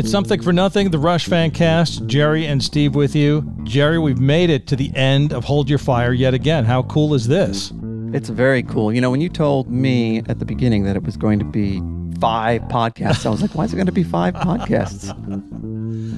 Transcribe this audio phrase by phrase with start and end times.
[0.00, 2.06] It's Something for Nothing, the Rush Fan Cast.
[2.06, 3.42] Jerry and Steve with you.
[3.64, 6.64] Jerry, we've made it to the end of Hold Your Fire yet again.
[6.64, 7.70] How cool is this?
[8.14, 8.94] It's very cool.
[8.94, 11.82] You know, when you told me at the beginning that it was going to be
[12.18, 15.14] five podcasts, I was like, why is it going to be five podcasts?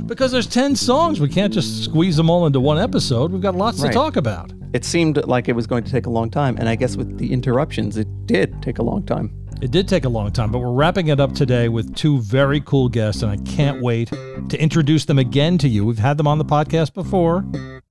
[0.07, 1.21] Because there's 10 songs.
[1.21, 3.33] We can't just squeeze them all into one episode.
[3.33, 3.89] We've got lots Right.
[3.89, 4.53] to talk about.
[4.75, 6.57] It seemed like it was going to take a long time.
[6.59, 9.33] And I guess with the interruptions, it did take a long time.
[9.63, 12.61] It did take a long time, but we're wrapping it up today with two very
[12.61, 14.09] cool guests, and I can't wait
[14.49, 15.85] to introduce them again to you.
[15.85, 17.43] We've had them on the podcast before,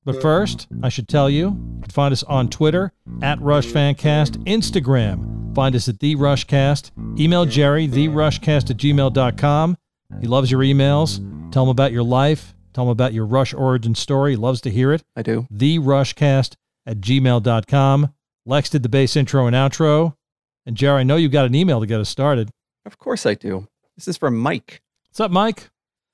[0.04, 5.56] but first, I should tell you, you can find us on Twitter at RushFancast, Instagram,
[5.56, 9.78] find us at The Rushcast, email Jerry, TheRushcast at gmail.com.
[10.20, 11.52] He loves your emails.
[11.54, 12.54] Tell him about your life.
[12.74, 14.32] Tell him about your Rush origin story.
[14.32, 15.04] He loves to hear it.
[15.16, 15.48] I do.
[15.54, 18.14] TheRushcast at gmail.com.
[18.46, 20.16] Lex did the bass intro and outro.
[20.66, 22.50] And Jerry, I know you got an email to get us started.
[22.86, 23.68] Of course I do.
[23.96, 24.82] This is from Mike.
[25.10, 25.70] What's up, Mike?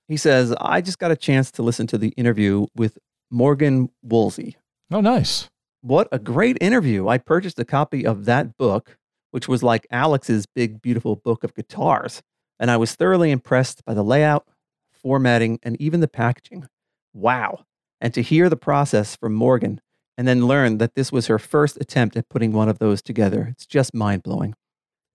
[0.08, 2.98] He says, I just got a chance to listen to the interview with
[3.30, 4.56] Morgan Woolsey.
[4.90, 5.50] Oh, nice.
[5.82, 7.08] What a great interview.
[7.08, 8.98] I purchased a copy of that book,
[9.32, 12.22] which was like Alex's big, beautiful book of guitars.
[12.60, 14.48] And I was thoroughly impressed by the layout,
[14.92, 16.68] formatting, and even the packaging.
[17.14, 17.66] Wow.
[18.00, 19.82] And to hear the process from Morgan
[20.18, 23.48] and then learn that this was her first attempt at putting one of those together,
[23.52, 24.56] it's just mind blowing.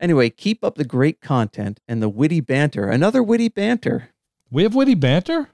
[0.00, 2.88] Anyway, keep up the great content and the witty banter.
[2.88, 4.10] Another witty banter.
[4.50, 5.48] We have witty banter?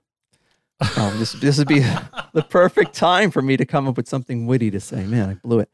[0.80, 1.80] Oh, this this would be
[2.32, 5.04] the perfect time for me to come up with something witty to say.
[5.04, 5.70] Man, I blew it.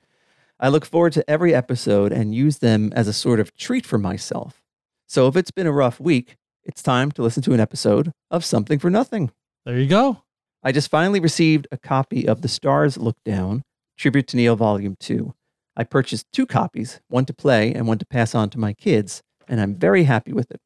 [0.58, 3.98] I look forward to every episode and use them as a sort of treat for
[3.98, 4.62] myself.
[5.06, 8.44] So if it's been a rough week, it's time to listen to an episode of
[8.44, 9.30] Something for Nothing.
[9.66, 10.23] There you go.
[10.66, 13.64] I just finally received a copy of The Stars Look Down,
[13.98, 15.34] Tribute to Neil Volume 2.
[15.76, 19.22] I purchased two copies, one to play and one to pass on to my kids,
[19.46, 20.62] and I'm very happy with it.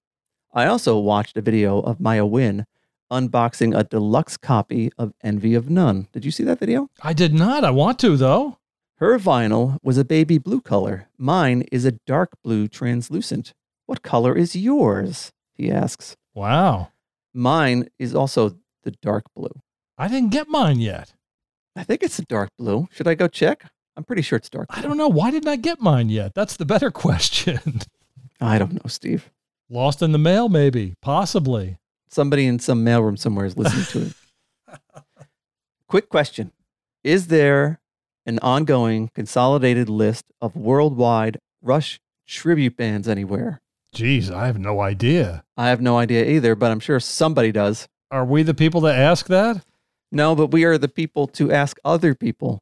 [0.55, 2.65] I also watched a video of Maiah Wynne
[3.11, 6.07] unboxing a deluxe copy of Envy of None.
[6.13, 6.91] Did you see that video?
[7.03, 7.65] I did not.
[7.65, 8.59] I want to, though.
[8.99, 11.09] Her vinyl was a baby blue color.
[11.19, 13.53] Mine is a dark blue translucent.
[13.87, 15.33] What color is yours?
[15.55, 16.17] He asks.
[16.35, 16.93] Wow.
[17.35, 19.61] Mine is also the dark blue.
[19.99, 21.13] I didn't get mine yet.
[21.75, 22.89] I think it's a dark blue.
[22.93, 23.65] Should I go check?
[23.97, 24.67] I'm pretty sure it's dark.
[24.71, 25.09] I don't know.
[25.09, 26.35] Why didn't I get mine yet?
[26.35, 27.81] That's the better question.
[28.41, 29.31] I don't know, Steve.
[29.69, 30.95] Lost in the mail, maybe.
[31.03, 31.79] Possibly.
[32.09, 34.15] Somebody in some mailroom somewhere is listening to
[34.77, 34.83] it.
[35.89, 36.53] Quick question
[37.03, 37.81] Is there
[38.25, 43.61] an ongoing consolidated list of worldwide Rush tribute bands anywhere?
[43.95, 45.43] Jeez, I have no idea.
[45.57, 47.89] I have no idea either, but I'm sure somebody does.
[48.13, 49.65] Are we the people to ask that?
[50.11, 52.61] No, but we are the people to ask other people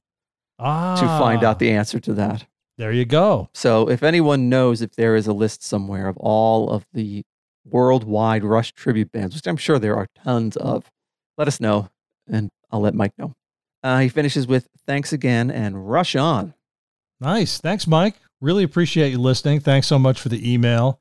[0.59, 0.97] Ah.
[0.97, 2.47] to find out the answer to that.
[2.79, 3.49] There you go.
[3.55, 7.23] So if anyone knows if there is a list somewhere of all of the
[7.65, 10.91] worldwide Rush tribute bands, which I'm sure there are tons of,
[11.39, 11.89] let us know
[12.29, 13.35] and I'll let Mike know.
[13.83, 16.55] Uh, he finishes with thanks again and rush on.
[17.21, 17.59] Nice.
[17.59, 18.17] Thanks, Mike.
[18.41, 19.61] Really appreciate you listening.
[19.61, 21.01] Thanks so much for the email.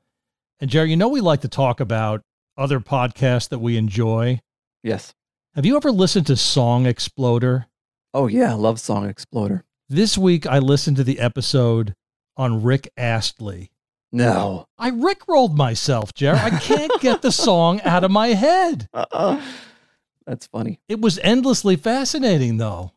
[0.60, 2.22] And Jerry, you know we like to talk about
[2.56, 4.40] other podcasts that we enjoy.
[4.82, 5.12] Yes.
[5.56, 7.64] Have you ever listened to Song Exploder?
[8.12, 8.50] Oh, yeah.
[8.50, 9.64] I Love Song Exploder.
[9.88, 11.94] This week I listened to the episode
[12.36, 13.70] on Rick Astley.
[14.12, 14.66] No.
[14.78, 16.38] I rickrolled myself, Jerry.
[16.38, 18.86] I can't get the song out of my head.
[18.94, 19.40] Uh-uh.
[20.26, 20.78] That's funny.
[20.90, 22.92] It was endlessly fascinating, though.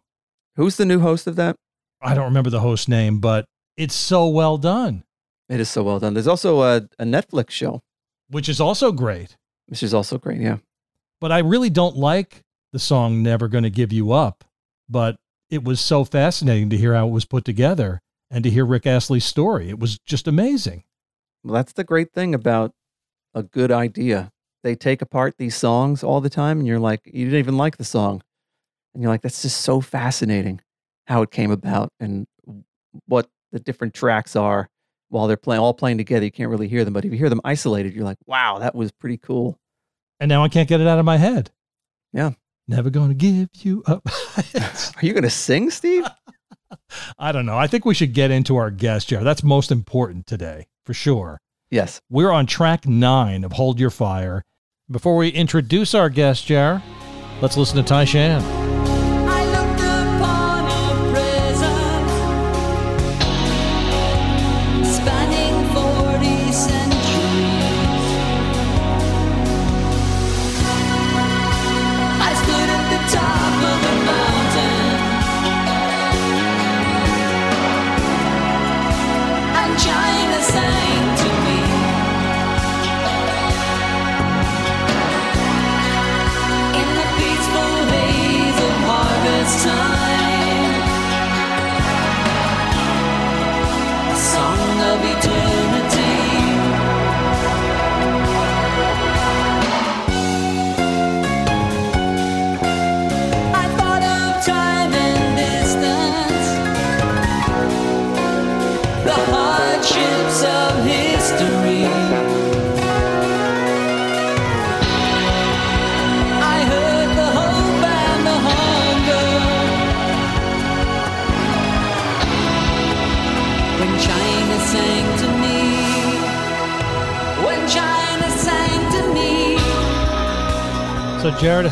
[0.58, 1.56] Who's the new host of that?
[2.02, 3.46] I don't remember the host name, but
[3.78, 5.06] it's so well done,
[5.48, 6.14] It is so well done.
[6.14, 7.80] There's also a, a Netflix show,
[8.30, 9.38] which is also great.
[9.68, 10.42] which is also great.
[10.42, 10.58] Yeah.
[11.22, 12.42] But I really don't like
[12.72, 14.44] the song Never Gonna Give You Up.
[14.88, 15.18] But
[15.50, 18.86] it was so fascinating to hear how it was put together and to hear Rick
[18.86, 19.70] Astley's story.
[19.70, 20.84] It was just amazing.
[21.44, 22.72] Well, that's the great thing about
[23.34, 24.32] a good idea.
[24.64, 27.78] They take apart these songs all the time, and you're like, you didn't even like
[27.78, 28.22] the song.
[28.94, 30.62] And you're like, that's just so fascinating
[31.08, 32.28] how it came about and
[33.08, 34.70] what the different tracks are
[35.10, 36.26] while they're playing, all playing together.
[36.26, 38.76] You can't really hear them, but if you hear them isolated, you're like, wow, that
[38.76, 39.58] was pretty cool.
[40.20, 41.52] And now I can't get it out of my head.
[42.12, 42.32] Yeah.
[42.70, 44.04] Never gonna give you up.
[44.56, 46.06] Are you going to sing, Steve?
[47.18, 47.58] I don't know.
[47.58, 49.26] I think we should get into our guest, Jared.
[49.26, 51.40] That's most important today, for sure.
[51.72, 52.00] yes.
[52.12, 54.44] We're on track nine of Hold Your Fire.
[54.90, 56.84] Before we introduce our guest, Jar,
[57.42, 58.69] let's listen to Tai Shan.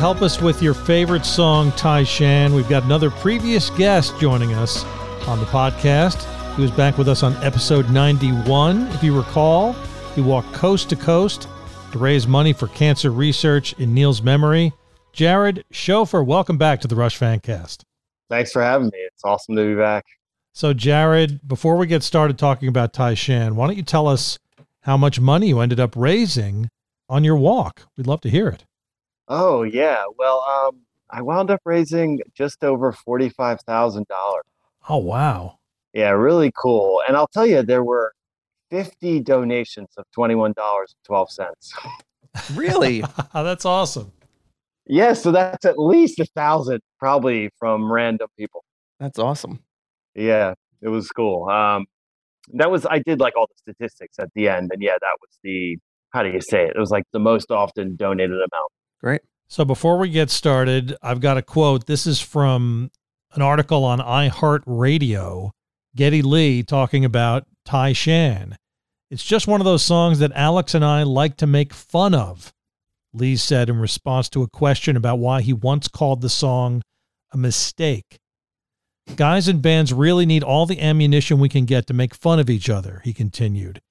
[0.07, 2.53] Help us with your favorite song, Tai Shan.
[2.53, 4.85] We've got another previous guest joining us
[5.27, 6.23] on the podcast.
[6.55, 8.87] He was back with us on episode 91.
[8.93, 9.73] If you recall,
[10.15, 11.49] he walked coast to coast
[11.91, 14.71] to raise money for cancer research in Neil's memory.
[15.11, 17.81] Jared Schofer, welcome back to the Rush Fancast.
[18.29, 18.99] Thanks for having me.
[18.99, 20.05] It's awesome to be back.
[20.53, 24.39] So, Jared, before we get started talking about Tai Shan, why don't you tell us
[24.83, 26.69] how much money you ended up raising
[27.09, 27.87] on your walk?
[27.97, 28.63] We'd love to hear it.
[29.27, 30.03] Oh yeah.
[30.17, 34.43] Well, um, I wound up raising just over forty-five thousand dollars.
[34.89, 35.59] Oh, wow.
[35.93, 37.01] Yeah, really cool.
[37.07, 38.13] And I'll tell you, there were
[38.69, 41.73] fifty donations of twenty-one dollars and twelve cents.
[42.53, 43.03] Really?
[43.33, 44.11] That's awesome.
[44.89, 48.63] Yeah, so that's at least a thousand, probably from random people.
[49.01, 49.59] That's awesome.
[50.15, 51.49] Yeah, it was cool.
[51.49, 51.85] Um,
[52.53, 55.37] that was I did like all the statistics at the end, and yeah, that was
[55.43, 55.77] the
[56.11, 56.75] how do you say it?
[56.75, 58.71] It was like the most often donated amount.
[59.01, 59.21] Great.
[59.47, 61.85] So before we get started, I've got a quote.
[61.85, 62.91] This is from
[63.33, 65.51] an article on iHeartRadio.
[65.95, 68.57] Geddy Lee talking about Tai Shan.
[69.09, 72.53] It's just one of those songs that Alex and I like to make fun of,
[73.13, 76.81] Lee said in response to a question about why he once called the song
[77.31, 78.19] a mistake.
[79.15, 82.49] Guys and bands really need all the ammunition we can get to make fun of
[82.49, 83.81] each other, he continued.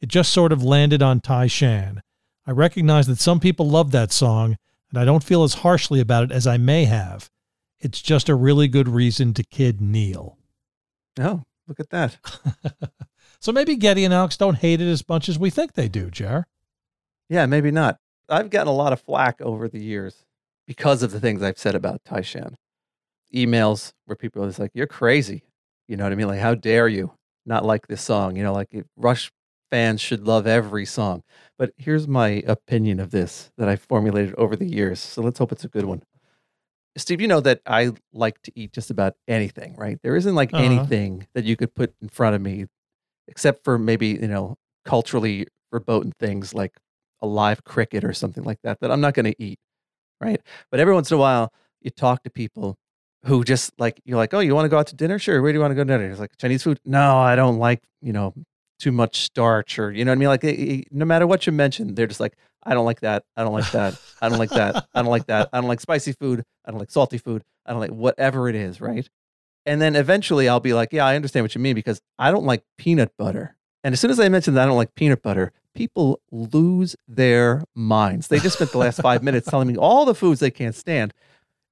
[0.00, 2.02] It just sort of landed on Tai Shan.
[2.46, 4.56] I recognize that some people love that song,
[4.90, 7.30] and I don't feel as harshly about it as I may have.
[7.80, 10.38] It's just a really good reason to kid Neil.
[11.20, 12.16] Oh, look at that.
[13.40, 16.10] so maybe Geddy and Alex don't hate it as much as we think they do,
[16.10, 16.46] Jar.
[17.28, 17.98] Yeah, maybe not.
[18.28, 20.24] I've gotten a lot of flack over the years
[20.66, 22.54] because of the things I've said about Taishan.
[23.34, 25.42] Emails where people are just like, "You're crazy,"
[25.88, 26.28] you know what I mean?
[26.28, 27.12] Like, how dare you
[27.46, 28.36] not like this song?
[28.36, 29.32] You know, like it- Rush
[29.72, 31.22] fans should love every song.
[31.58, 35.00] But here's my opinion of this that I formulated over the years.
[35.00, 36.02] So let's hope it's a good one.
[36.96, 39.98] Steve, you know that I like to eat just about anything, right?
[40.02, 40.62] There isn't like Uh-huh.
[40.62, 42.66] anything that you could put in front of me,
[43.28, 46.76] except for maybe you know culturally verboten things like
[47.22, 49.58] a live cricket or something like that that I'm not going to eat,
[50.20, 50.40] right?
[50.70, 52.76] But every once in a while, you talk to people
[53.24, 55.18] who just like you're like, oh, you want to go out to dinner?
[55.18, 55.40] Sure.
[55.40, 56.10] Where do you want to go to dinner?
[56.10, 56.78] It's like Chinese food.
[56.84, 58.34] No, I don't like you know
[58.82, 60.28] too much starch or you know what I mean.
[60.28, 62.34] Like it- it- no matter what you mention, they're just like,
[62.64, 63.24] I don't like that.
[63.36, 63.98] I don't like that.
[64.20, 64.86] I don't like that.
[64.94, 65.48] I don't like that.
[65.52, 66.42] I don't like spicy food.
[66.64, 67.42] I don't like salty food.
[67.66, 69.08] I don't like whatever it is, right?
[69.66, 72.44] And then eventually I'll be like, yeah, I understand what you mean because I don't
[72.44, 73.56] like peanut butter.
[73.84, 77.62] And as soon as I mention that I don't like peanut butter, people lose their
[77.74, 78.28] minds.
[78.28, 81.12] They just spent the last five minutes telling me all the foods they can't stand.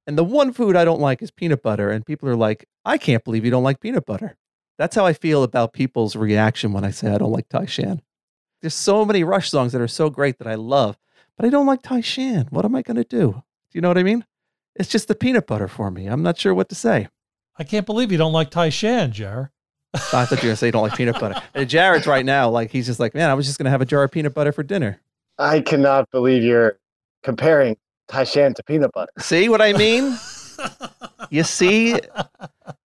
[0.07, 1.89] And the one food I don't like is peanut butter.
[1.91, 4.35] And people are like, I can't believe you don't like peanut butter.
[4.81, 8.01] That's how I feel about people's reaction when I say I don't like Tai Shan.
[8.63, 10.97] There's so many Rush songs that are so great that I love,
[11.37, 12.47] but I don't like Tai Shan.
[12.49, 13.31] What am I going to do?
[13.33, 14.25] Do you know what I mean?
[14.75, 16.07] It's just the peanut butter for me.
[16.07, 17.09] I'm not sure what to say.
[17.59, 19.51] I can't believe you don't like Tai Shan, Jar.
[19.93, 21.39] I thought you were going to say you don't like peanut butter.
[21.53, 23.81] And Jared's right now, like, he's just like, man, I was just going to have
[23.81, 24.99] a jar of peanut butter for dinner.
[25.37, 26.79] I cannot believe you're
[27.21, 27.77] comparing
[28.09, 29.11] Taishan to peanut butter.
[29.19, 30.17] See what I mean?
[31.29, 31.99] You see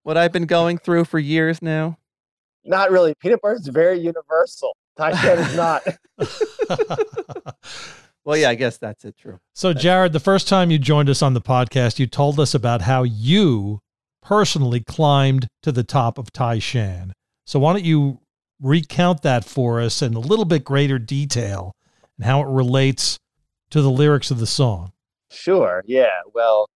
[0.02, 1.99] what I've been going through for years now?
[2.64, 3.14] Not really.
[3.21, 4.76] Peanut butter is very universal.
[4.99, 5.87] Taishan is not.
[8.26, 9.16] Well, yeah, I guess that's it.
[9.16, 9.38] True.
[9.54, 12.83] so, Jared, the first time you joined us on the podcast, you told us about
[12.83, 13.78] how you
[14.21, 17.12] personally climbed to the top of Tai Shan.
[17.47, 18.18] So, why don't you
[18.61, 21.71] recount that for us in a little bit greater detail
[22.18, 23.16] and how it relates
[23.71, 24.90] to the lyrics of the song?
[25.30, 25.85] Sure.
[25.87, 26.11] Yeah.
[26.35, 26.68] Well,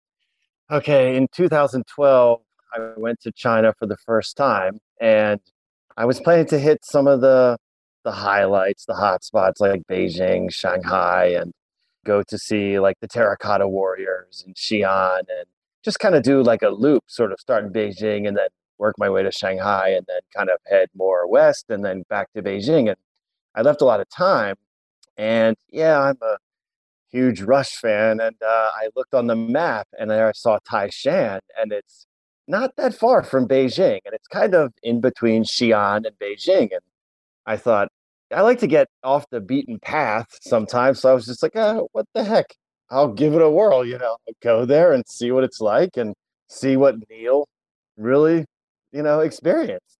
[0.71, 1.15] okay.
[1.15, 2.41] In 2012,
[2.73, 5.39] I went to China for the first time, and
[5.97, 7.57] I was planning to hit some of the
[8.03, 11.53] the highlights, the hot spots like Beijing, Shanghai, and
[12.05, 15.45] go to see like the Terracotta Warriors in Xi'an, and
[15.83, 18.47] just kind of do like a loop, sort of start in Beijing and then
[18.79, 22.31] work my way to Shanghai, and then kind of head more west, and then back
[22.33, 22.87] to Beijing.
[22.89, 22.97] And
[23.55, 24.55] I left a lot of time,
[25.17, 26.37] and yeah, I'm a
[27.11, 31.39] huge Rush fan, and uh, I looked on the map and there I saw Taishan,
[31.59, 32.05] and it's
[32.47, 36.69] not that far from Beijing, and it's kind of in between Xi'an and Beijing.
[36.71, 36.81] And
[37.45, 37.89] I thought
[38.33, 41.89] I like to get off the beaten path sometimes, so I was just like, oh,
[41.91, 42.55] what the heck?
[42.89, 46.13] I'll give it a whirl, you know, go there and see what it's like, and
[46.49, 47.47] see what Neil
[47.97, 48.45] really,
[48.91, 49.97] you know, experienced.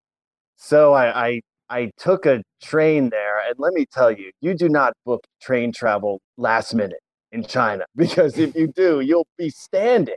[0.58, 4.67] So I, I I took a train there, and let me tell you, you do
[4.67, 6.99] not book train travel last minute
[7.31, 10.15] in China because if you do, you'll be standing.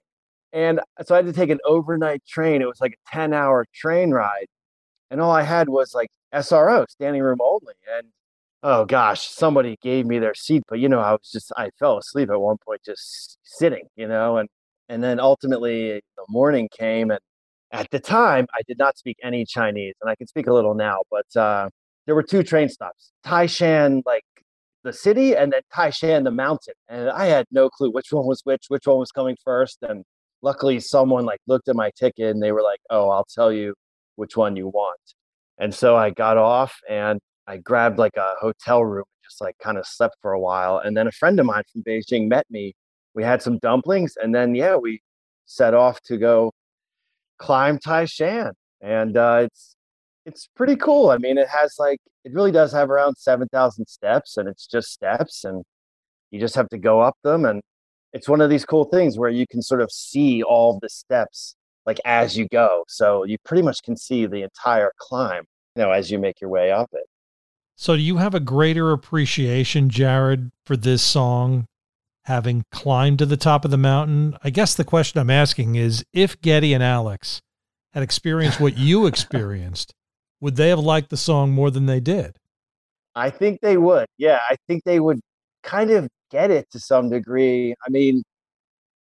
[0.53, 2.61] And so I had to take an overnight train.
[2.61, 4.47] It was like a 10 hour train ride.
[5.11, 7.75] And all I had was like SRO, standing room only.
[7.97, 8.09] And
[8.65, 11.99] oh gosh, somebody gave me their seat, but you know, I was just I fell
[11.99, 14.49] asleep at one point just sitting, you know, and
[14.89, 17.21] and then ultimately the morning came and
[17.75, 20.75] at the time I did not speak any Chinese and I can speak a little
[20.75, 21.69] now, but uh
[22.07, 23.13] there were two train stops.
[23.27, 24.25] Taishan like
[24.85, 26.75] the city and then Taishan the mountain.
[26.89, 30.05] And I had no clue which one was which, which one was coming first and
[30.43, 33.75] luckily someone like looked at my ticket and they were like, "Oh, I'll tell you
[34.17, 35.01] which one you want."
[35.59, 39.79] And so I got off and I grabbed like a hotel room just like kind
[39.79, 40.79] of slept for a while.
[40.79, 42.75] And then a friend of mine from Beijing met me.
[43.15, 45.01] We had some dumplings and then yeah, we
[45.47, 46.53] set off to go
[47.39, 48.53] climb Taishan.
[48.81, 49.77] And uh, it's
[50.27, 51.11] it's pretty cool.
[51.11, 54.91] I mean, it has like it really does have around 7,000 steps and it's just
[54.91, 55.63] steps and
[56.31, 57.61] you just have to go up them and
[58.15, 61.57] it's one of these cool things where you can sort of see all the steps
[61.85, 62.85] like as you go.
[62.89, 65.45] So you pretty much can see the entire climb,
[65.77, 67.05] you know, as you make your way up it.
[67.77, 71.67] So, do you have a greater appreciation, Jared, for this song
[72.25, 74.37] having climbed to the top of the mountain?
[74.43, 77.41] I guess the question I'm asking is if Geddy and Alex
[77.93, 79.95] had experienced what you experienced,
[80.41, 82.37] would they have liked the song more than they did?
[83.15, 84.07] I think they would.
[84.19, 85.21] Yeah, I think they would
[85.63, 87.75] kind of get it to some degree.
[87.87, 88.23] I mean,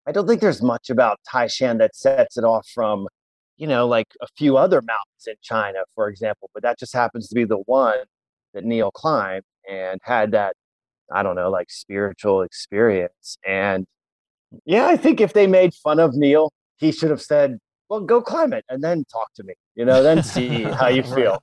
[0.05, 3.07] I don't think there's much about Taishan that sets it off from,
[3.57, 7.27] you know, like a few other mountains in China, for example, but that just happens
[7.29, 7.97] to be the one
[8.53, 10.55] that Neil climbed and had that,
[11.11, 13.37] I don't know, like spiritual experience.
[13.45, 13.85] And
[14.65, 17.57] yeah, I think if they made fun of Neil, he should have said,
[17.89, 21.03] well, go climb it and then talk to me, you know, then see how you
[21.15, 21.41] feel.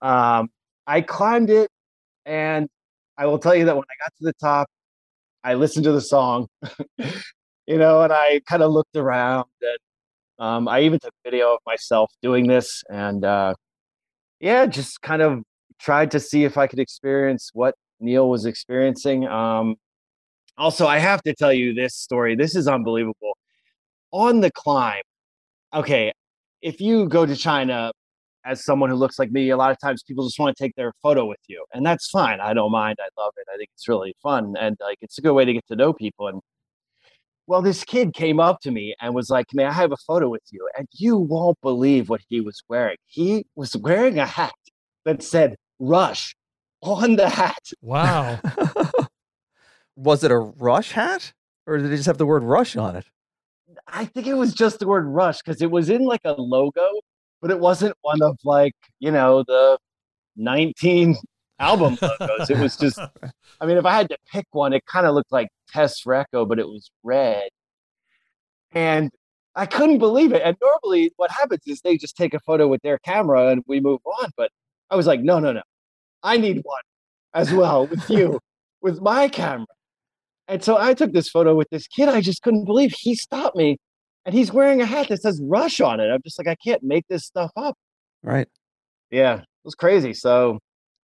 [0.00, 0.50] Um,
[0.86, 1.70] I climbed it,
[2.26, 2.68] and
[3.16, 4.68] I will tell you that when I got to the top,
[5.44, 6.48] I listened to the song,
[6.98, 9.78] you know, and I kind of looked around, and
[10.38, 13.54] um, I even took video of myself doing this, and uh,
[14.40, 15.42] yeah, just kind of
[15.78, 19.26] tried to see if I could experience what Neil was experiencing.
[19.26, 19.76] Um,
[20.58, 22.36] also, I have to tell you this story.
[22.36, 23.38] This is unbelievable.
[24.12, 25.02] On the climb,
[25.72, 26.12] okay,
[26.60, 27.92] if you go to China
[28.44, 30.74] as someone who looks like me, a lot of times people just want to take
[30.74, 32.40] their photo with you, and that's fine.
[32.40, 32.98] I don't mind.
[33.00, 33.46] I love it.
[33.52, 35.92] I think it's really fun, and like it's a good way to get to know
[35.92, 36.28] people.
[36.28, 36.40] And
[37.46, 40.28] well, this kid came up to me and was like, "May I have a photo
[40.28, 42.96] with you?" And you won't believe what he was wearing.
[43.06, 44.52] He was wearing a hat
[45.04, 46.34] that said "Rush"
[46.82, 47.58] on the hat.
[47.80, 48.40] Wow.
[49.96, 51.32] Was it a Rush hat,
[51.66, 53.04] or did it just have the word Rush on it?
[53.86, 56.88] I think it was just the word Rush because it was in like a logo,
[57.42, 59.78] but it wasn't one of like you know the
[60.36, 61.16] 19
[61.58, 62.50] album logos.
[62.50, 62.98] It was just,
[63.60, 66.14] I mean, if I had to pick one, it kind of looked like Test for
[66.14, 67.48] Echo, but it was red.
[68.72, 69.10] And
[69.54, 70.42] I couldn't believe it.
[70.42, 73.80] And normally, what happens is they just take a photo with their camera and we
[73.80, 74.30] move on.
[74.36, 74.50] But
[74.90, 75.62] I was like, no, no, no.
[76.22, 76.82] I need one
[77.34, 78.38] as well with you,
[78.82, 79.66] with my camera.
[80.48, 82.08] And so I took this photo with this kid.
[82.08, 83.78] I just couldn't believe he stopped me
[84.24, 86.08] and he's wearing a hat that says Rush on it.
[86.08, 87.76] I'm just like, I can't make this stuff up.
[88.22, 88.48] Right.
[89.10, 90.14] Yeah, it was crazy.
[90.14, 90.58] So,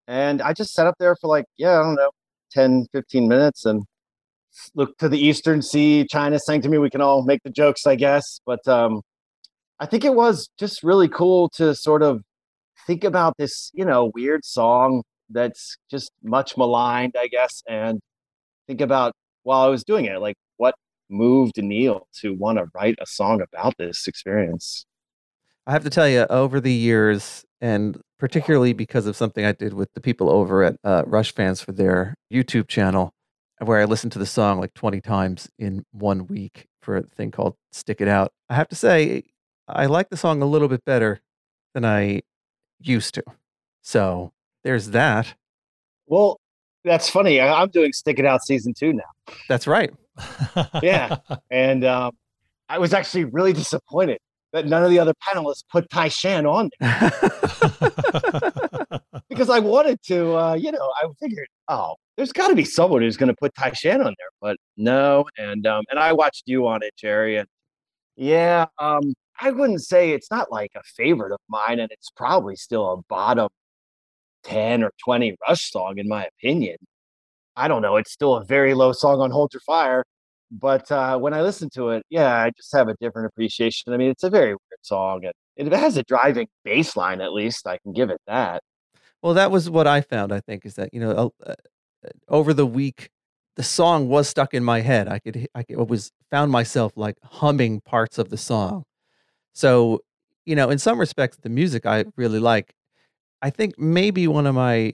[0.06, 2.10] and I just sat up there for like, yeah, I don't know,
[2.52, 3.84] 10, 15 minutes and
[4.74, 6.78] looked to the Eastern Sea, China sang to me.
[6.78, 8.40] We can all make the jokes, I guess.
[8.46, 9.02] But um,
[9.78, 12.22] I think it was just really cool to sort of
[12.88, 18.00] think about this, you know, weird song that's just much maligned, I guess, and
[18.66, 20.74] think about while I was doing it, like what
[21.10, 24.86] moved Neil to want to write a song about this experience.
[25.66, 29.74] I have to tell you, over the years, and particularly because of something I did
[29.74, 33.12] with the people over at uh, Rush Fans for their YouTube channel,
[33.58, 37.32] where I listened to the song like 20 times in one week for a thing
[37.32, 39.24] called Stick It Out, I have to say,
[39.68, 41.20] I like the song a little bit better
[41.74, 42.22] than I
[42.80, 43.22] used to.
[43.82, 44.32] So
[44.64, 45.34] there's that.
[46.06, 46.40] Well,
[46.84, 47.40] that's funny.
[47.40, 49.34] I- I'm doing Stick It Out season two now.
[49.48, 49.92] That's right.
[50.82, 51.16] Yeah.
[51.50, 52.12] And um,
[52.68, 54.18] I was actually really disappointed
[54.52, 57.10] that none of the other panelists put Tai Shan on there
[59.28, 63.02] because I wanted to, uh, you know, I figured, oh, there's got to be someone
[63.02, 65.26] who's going to put Tai Shan on there, but no.
[65.38, 67.46] And um, and I watched you on it, Jerry, and
[68.16, 72.56] yeah, um, I wouldn't say it's not like a favorite of mine, and it's probably
[72.56, 73.48] still a bottom
[74.44, 76.76] ten or twenty Rush song in my opinion.
[77.56, 77.96] I don't know.
[77.96, 80.04] It's still a very low song on Hold Your Fire,
[80.50, 83.92] but uh, when I listen to it, yeah, I just have a different appreciation.
[83.92, 87.20] I mean, it's a very weird song, and it has a driving bass line.
[87.20, 88.62] At least I can give it that.
[89.22, 90.32] Well, that was what I found.
[90.32, 91.54] I think is that you know, uh,
[92.28, 93.10] over the week,
[93.56, 95.08] the song was stuck in my head.
[95.08, 98.84] I could, I could, was found myself like humming parts of the song.
[99.58, 100.02] So,
[100.46, 102.76] you know, in some respects, the music I really like.
[103.42, 104.92] I think maybe one of my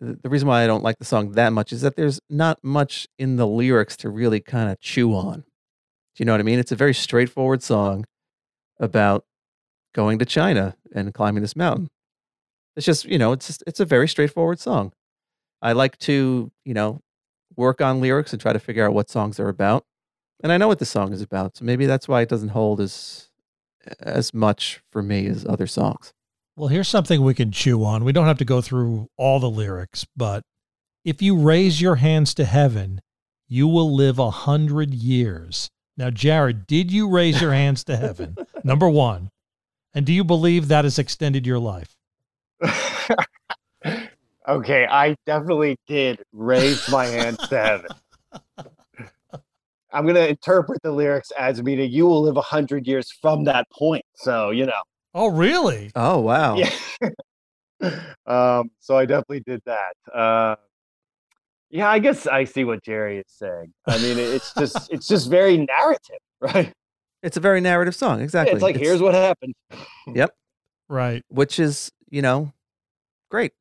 [0.00, 3.06] the reason why I don't like the song that much is that there's not much
[3.18, 5.40] in the lyrics to really kind of chew on.
[5.40, 5.44] Do
[6.16, 6.58] you know what I mean?
[6.58, 8.06] It's a very straightforward song
[8.80, 9.26] about
[9.94, 11.88] going to China and climbing this mountain.
[12.74, 14.92] It's just, you know, it's just, it's a very straightforward song.
[15.60, 17.00] I like to, you know,
[17.54, 19.84] work on lyrics and try to figure out what songs they're about.
[20.42, 22.80] And I know what the song is about, so maybe that's why it doesn't hold
[22.80, 23.30] as
[24.00, 26.12] as much for me as other songs.
[26.56, 28.04] Well, here's something we can chew on.
[28.04, 30.42] We don't have to go through all the lyrics, but
[31.04, 33.00] if you raise your hands to heaven,
[33.46, 35.70] you will live a hundred years.
[35.96, 38.36] Now, Jared, did you raise your hands to heaven?
[38.64, 39.30] Number one.
[39.94, 41.96] And do you believe that has extended your life?
[44.48, 47.90] okay, I definitely did raise my hands to heaven.
[49.96, 53.66] I'm gonna interpret the lyrics as meaning you will live a hundred years from that
[53.70, 54.04] point.
[54.16, 54.80] So you know,
[55.14, 55.90] Oh, really?
[55.94, 56.56] Oh wow.
[56.56, 56.70] yeah.
[58.26, 59.94] um, so I definitely did that.
[60.14, 60.56] Uh,
[61.70, 63.72] yeah, I guess I see what Jerry is saying.
[63.86, 66.72] I mean, it's just it's just very narrative, right?
[67.22, 68.54] It's a very narrative song, exactly.
[68.54, 69.54] It's like here's what happened.
[70.14, 70.34] Yep.
[70.88, 71.24] Right.
[71.28, 72.52] which is, you know,
[73.30, 73.52] great.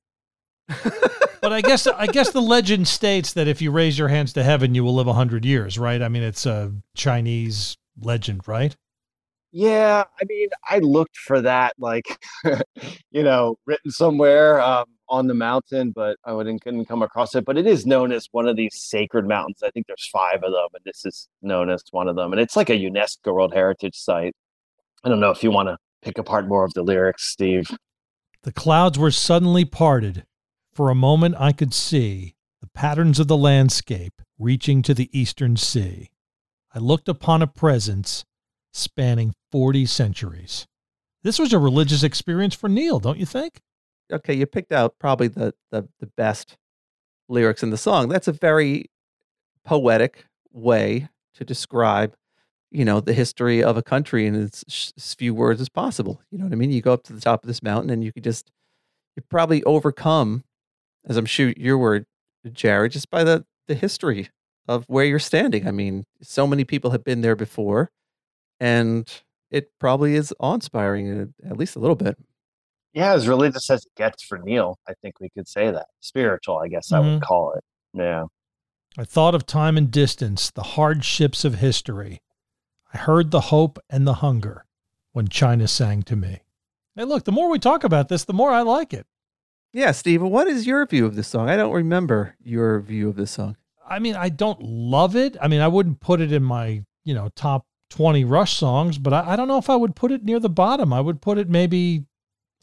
[1.41, 4.43] But I guess I guess the legend states that if you raise your hands to
[4.43, 6.01] heaven, you will live a hundred years, right?
[6.01, 8.75] I mean, it's a Chinese legend, right?
[9.51, 12.21] Yeah, I mean, I looked for that, like,
[13.11, 17.45] you know, written somewhere um, on the mountain, but I wouldn't couldn't come across it.
[17.45, 19.63] But it is known as one of these sacred mountains.
[19.63, 22.33] I think there's five of them, and this is known as one of them.
[22.33, 24.35] And it's like a UNESCO World Heritage Site.
[25.05, 27.69] I don't know if you want to pick apart more of the lyrics, Steve.
[28.41, 30.25] The clouds were suddenly parted.
[30.75, 35.55] For a moment, I could see the patterns of the landscape reaching to the eastern
[35.55, 36.09] sea.
[36.73, 38.25] I looked upon a presence
[38.73, 40.67] spanning 40 centuries.
[41.23, 43.61] This was a religious experience for Neil, don't you think?
[44.11, 46.57] Okay, you picked out probably the the, the best
[47.29, 48.09] lyrics in the song.
[48.09, 48.91] That's a very
[49.63, 52.15] poetic way to describe,
[52.69, 56.21] you know, the history of a country in as, as few words as possible.
[56.29, 56.71] You know what I mean?
[56.71, 58.51] You go up to the top of this mountain and you could just
[59.15, 60.43] you probably overcome,
[61.05, 62.05] as I'm sure your word,
[62.51, 64.29] Jared, just by the the history
[64.67, 65.67] of where you're standing.
[65.67, 67.91] I mean, so many people have been there before,
[68.59, 69.11] and
[69.51, 72.17] it probably is awe-inspiring, uh, at least a little bit.
[72.93, 75.87] Yeah, as religious as it gets for Neil, I think we could say that.
[75.99, 77.13] Spiritual, I guess I Mhm.
[77.15, 77.63] would call it.
[77.93, 78.25] Yeah.
[78.97, 82.21] I thought of time and distance, the hardships of history.
[82.93, 84.65] I heard the hope and the hunger
[85.11, 86.39] when China sang to me.
[86.95, 89.05] Hey, look, the more we talk about this, the more I like it.
[89.75, 91.49] Yeah, Steve, what is your view of this song?
[91.49, 93.57] I don't remember your view of this song.
[93.85, 95.35] I mean, I don't love it.
[95.41, 99.11] I mean, I wouldn't put it in my, you know, top 20 Rush songs, but
[99.11, 100.93] I, I don't know if I would put it near the bottom.
[100.93, 102.05] I would put it maybe,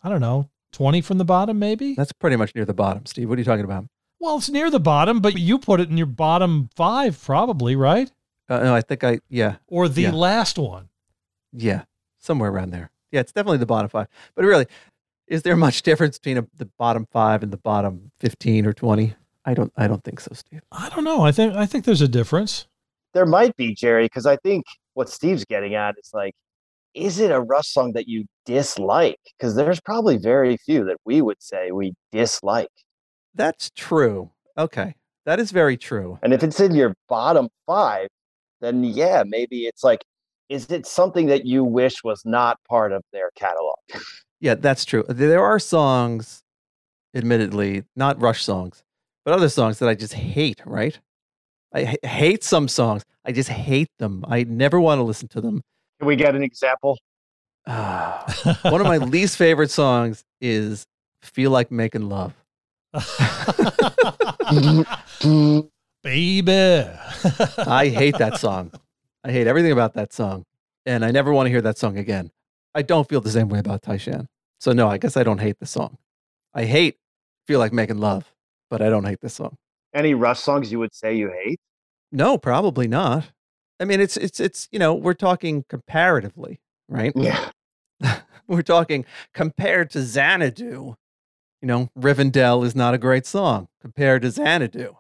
[0.03, 1.95] I don't know, 20 from the bottom, maybe.
[1.95, 3.29] That's pretty much near the bottom, Steve.
[3.29, 3.85] What are you talking about?
[4.19, 8.11] Well, it's near the bottom, but you put it in your bottom five, probably, right?
[8.49, 10.13] Uh, no, I think I, yeah, Or the Yeah.
[10.13, 10.89] last one.
[11.53, 11.85] yeah,
[12.19, 12.91] somewhere around there.
[13.11, 14.07] Yeah, it's definitely the bottom five.
[14.35, 14.67] But really,
[15.33, 19.15] is there much difference between a, the bottom five and the bottom 15 or 20?
[19.47, 20.61] I don't, I don't think so, Steve.
[20.71, 21.23] I don't know.
[21.23, 22.67] I think I think there's a difference.
[23.15, 26.35] There might be, Jerry, because I think what Steve's getting at is like,
[26.95, 29.19] is it a Rush song that you dislike?
[29.39, 32.69] Because there's probably very few that we would say we dislike.
[33.35, 34.31] That's true.
[34.59, 34.97] Okay.
[35.25, 36.19] That is very true.
[36.23, 38.09] And if it's in your bottom five,
[38.61, 40.05] then yeah, maybe it's like,
[40.51, 43.77] is it something that you wish was not part of their catalog?
[44.43, 45.05] Yeah, that's true.
[45.09, 46.43] There are songs,
[47.15, 48.83] admittedly, not Rush songs,
[49.25, 50.99] but other songs that I just hate, right?
[51.73, 53.05] I h- hate some songs.
[53.25, 54.25] I just hate them.
[54.27, 55.63] I never want to listen to them.
[56.01, 56.99] Can we get an example?
[57.69, 60.87] Ah, one of my least favorite songs is
[61.23, 62.35] Feel Like Making Love.
[66.03, 66.91] Baby.
[67.59, 68.73] I hate that song.
[69.23, 70.43] I hate everything about that song.
[70.85, 72.33] And I never want to hear that song again.
[72.75, 74.27] I don't feel the same way about Taishan.
[74.59, 75.99] So, no, I guess I don't hate the song.
[76.55, 76.97] I hate
[77.47, 78.33] Feel Like Making Love,
[78.71, 79.57] but I don't hate this song.
[79.95, 81.61] Any Rush songs you would say you hate?
[82.11, 83.31] No, probably not.
[83.81, 87.13] I mean, it's, it's, it's, you know, we're talking comparatively, right?
[87.15, 87.51] Yeah.
[88.47, 89.05] we're talking
[89.35, 90.95] compared to Xanadu.
[91.61, 94.97] You know, Rivendell is not a great song compared to Xanadu.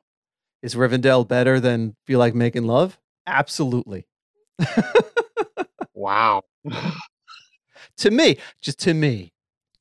[0.62, 2.98] Is Rivendell better than Feel Like Making Love?
[3.26, 4.06] Absolutely.
[6.02, 6.42] Wow.
[7.98, 9.32] to me, just to me.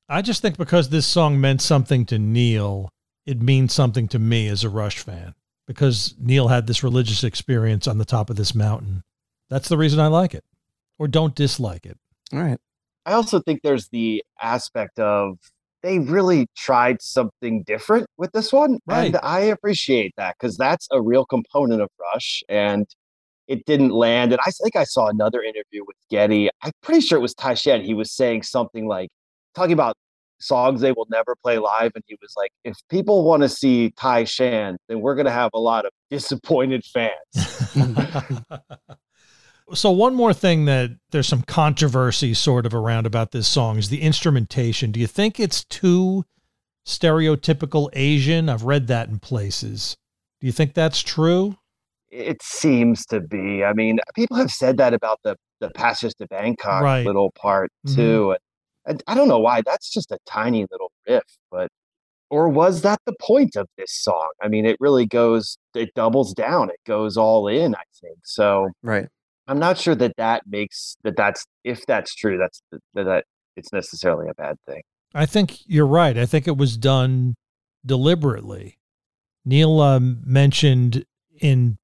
[0.10, 2.90] I just think because this song meant something to Neil,
[3.26, 5.36] it means something to me as a Rush fan.
[5.68, 9.04] Because Neil had this religious experience on the top of this mountain.
[9.50, 10.44] That's the reason I like it.
[11.00, 11.98] Or don't dislike it.
[12.34, 12.60] All right.
[13.06, 15.38] I also think there's the aspect of
[15.82, 18.80] they really tried something different with this one.
[18.86, 19.06] Right.
[19.06, 22.44] And I appreciate that because that's a real component of Rush.
[22.50, 22.86] And
[23.52, 24.32] it didn't land.
[24.32, 26.50] And I think I saw another interview with Geddy.
[26.64, 27.82] I'm pretty sure it was Tai Shan.
[27.82, 29.10] He was saying something like,
[29.54, 29.98] talking about
[30.40, 31.92] songs they will never play live.
[31.94, 35.34] And he was like, if people want to see Tai Shan, then we're going to
[35.34, 37.12] have a lot of disappointed fans.
[39.74, 43.90] so one more thing that there's some controversy sort of around about this song is
[43.90, 44.94] the instrumentation.
[44.94, 46.24] Do you think it's too
[46.88, 48.48] stereotypical Asian?
[48.48, 49.98] I've read that in places.
[50.40, 51.58] Do you think that's true?
[52.12, 53.64] It seems to be.
[53.64, 57.06] I mean, people have said that about the the Passage to Bangkok Right.
[57.06, 57.96] little part Mhm.
[57.96, 58.36] too.
[58.86, 59.62] And I don't know why.
[59.62, 61.70] That's just a tiny little riff, but
[62.32, 64.30] or was that the point of this song?
[64.42, 65.58] I mean, it really goes.
[65.76, 66.70] It doubles down.
[66.70, 67.76] It goes all in.
[67.76, 68.70] I think so.
[68.82, 69.08] Right.
[69.48, 72.38] I'm not sure that that makes that that's if that's true.
[72.38, 74.82] That's that, that it's necessarily a bad thing.
[75.14, 76.18] I think you're right.
[76.18, 77.36] I think it was done
[77.86, 78.80] deliberately.
[79.46, 81.06] Neil um, mentioned
[81.40, 81.78] in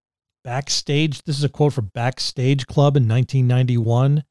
[0.47, 4.23] Backstage, this is a quote from Backstage Club in 1991.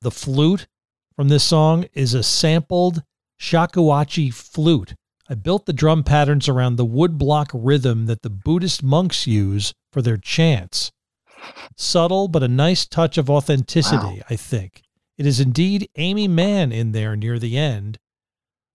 [0.00, 0.66] The flute
[1.14, 3.04] from this song is a sampled
[3.40, 4.96] shakuhachi flute.
[5.28, 10.02] I built the drum patterns around the woodblock rhythm that the Buddhist monks use for
[10.02, 10.90] their chants.
[11.76, 14.24] Subtle, but a nice touch of authenticity, Wow.
[14.28, 14.82] I think.
[15.18, 17.96] It is indeed Aimee Mann in there near the end,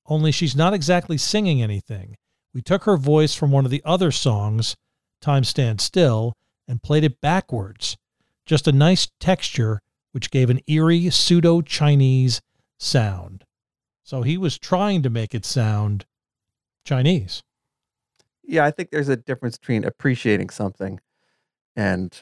[0.06, 2.16] only she's not exactly singing anything.
[2.54, 4.78] We took her voice from one of the other songs,
[5.20, 7.98] Time Stands Still, and played it backwards.
[8.46, 12.42] Just a nice texture, which gave an eerie pseudo Chinese
[12.78, 13.44] sound.
[14.04, 16.06] So he was trying to make it sound
[16.84, 17.42] Chinese.
[18.44, 21.00] Yeah, I think there's a difference between appreciating something
[21.76, 22.22] and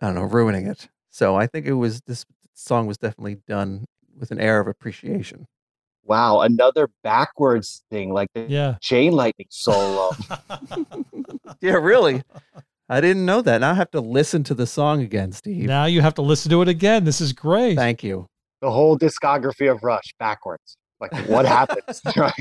[0.00, 0.88] I don't know, ruining it.
[1.10, 3.86] So I think it was this song was definitely done
[4.18, 5.46] with an air of appreciation.
[6.04, 8.76] Wow, another backwards thing like the Yeah.
[8.82, 10.12] chain lightning solo.
[11.60, 12.22] Yeah, really.
[12.88, 13.62] I didn't know that.
[13.62, 15.66] Now I have to listen to the song again, Steve.
[15.66, 17.04] now you have to listen to it again.
[17.04, 17.74] This is great.
[17.74, 18.26] Thank you.
[18.60, 20.76] the whole discography of Rush backwards.
[21.00, 22.00] Like what happens?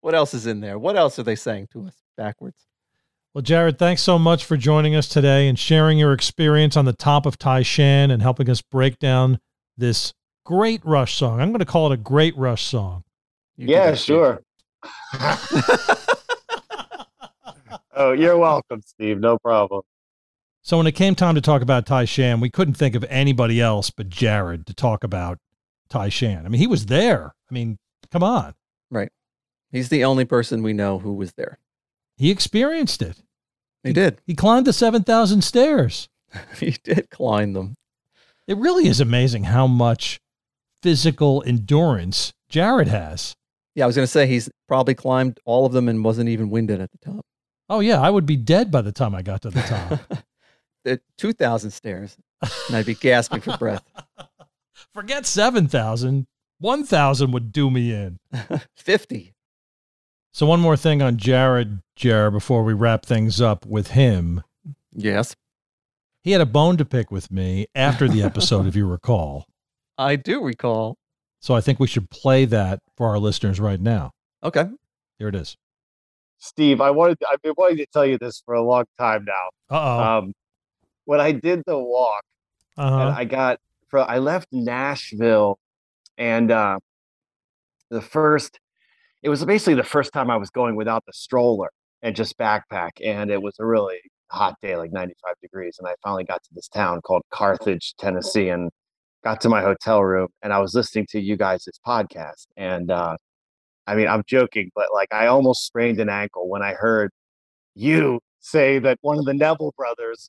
[0.00, 0.78] What else is in there?
[0.78, 2.66] What else are they saying to us backwards?
[3.34, 6.92] Well, Jared, thanks so much for joining us today and sharing your experience on the
[6.92, 9.38] top of Tai Shan and helping us break down
[9.76, 10.14] this
[10.46, 11.40] great Rush song.
[11.40, 13.04] I'm going to call it a great Rush song.
[13.56, 14.42] You Yeah, sure.
[17.98, 19.20] oh, you're welcome, Steve.
[19.20, 19.82] No problem.
[20.62, 23.60] So when it came time to talk about Tai Shan, we couldn't think of anybody
[23.60, 25.38] else but Jared to talk about
[25.88, 26.46] Tai Shan.
[26.46, 27.34] I mean, he was there.
[27.50, 27.78] I mean,
[28.10, 28.54] come on.
[28.90, 29.10] Right.
[29.70, 31.58] He's the only person we know who was there.
[32.16, 33.22] He experienced it.
[33.84, 34.20] He did.
[34.26, 36.08] He climbed the 7,000 stairs.
[36.58, 37.76] he did climb them.
[38.46, 40.20] It really is amazing how much
[40.82, 43.36] physical endurance Jared has.
[43.74, 46.50] Yeah, I was going to say he's probably climbed all of them and wasn't even
[46.50, 47.24] winded at the top.
[47.68, 50.22] Oh, yeah, I would be dead by the time I got to the top.
[50.84, 52.16] the 2,000 stairs,
[52.68, 53.84] and I'd be gasping for breath.
[54.94, 56.26] Forget 7,000.
[56.60, 58.18] 1,000 would do me in.
[58.76, 59.34] 50.
[60.32, 64.42] So, one more thing on Jared, Jared, before we wrap things up with him.
[64.92, 65.36] Yes,
[66.22, 69.46] He had a bone to pick with me after the episode, if you recall.
[69.96, 70.96] I do recall.
[71.40, 74.12] So, I think we should play that for our listeners right now.
[74.42, 74.66] Okay.
[75.18, 75.56] Here it is.
[76.38, 79.76] Steve, I wanted I've been wanting to tell you this for a long time now.
[79.76, 80.18] Uh oh.
[80.18, 80.32] Um,
[81.04, 82.22] when I did the walk,
[82.76, 83.14] Uh-huh.
[83.16, 85.58] I got fro I left Nashville,
[86.16, 86.78] and uh,
[87.90, 88.60] the first,
[89.22, 91.70] it was basically the first time I was going without the stroller
[92.02, 93.98] and just backpack, and it was a really
[94.30, 98.50] hot day, like 95 degrees, and I finally got to this town called Carthage, Tennessee,
[98.50, 98.70] and
[99.24, 103.16] got to my hotel room, and I was listening to you guys' podcast, and uh,
[103.88, 107.10] I mean, I'm joking, but like I almost sprained an ankle when I heard
[107.74, 110.28] you say that one of the Neville brothers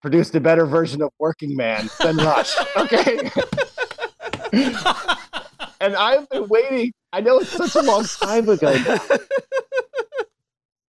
[0.00, 2.54] produced a better version of Working Man than Rush.
[2.76, 3.28] Okay.
[5.80, 6.92] and I've been waiting.
[7.12, 8.72] I know it's such a long time ago,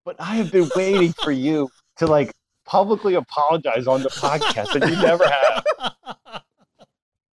[0.06, 2.32] but I have been waiting for you to like
[2.66, 5.64] publicly apologize on the podcast, and you never have.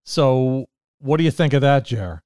[0.05, 0.67] so,
[1.01, 2.21] what do you think of that, Jared?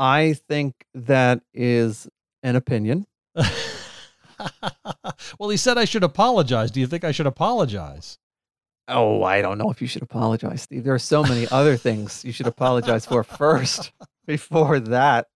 [0.00, 2.08] I think that is
[2.42, 3.06] an opinion.
[5.38, 6.70] well, he said I should apologize.
[6.70, 8.16] Do you think I should apologize?
[8.88, 10.84] Oh, I don't know if you should apologize, Steve.
[10.84, 13.92] There are so many other things you should apologize for first
[14.26, 15.26] before that.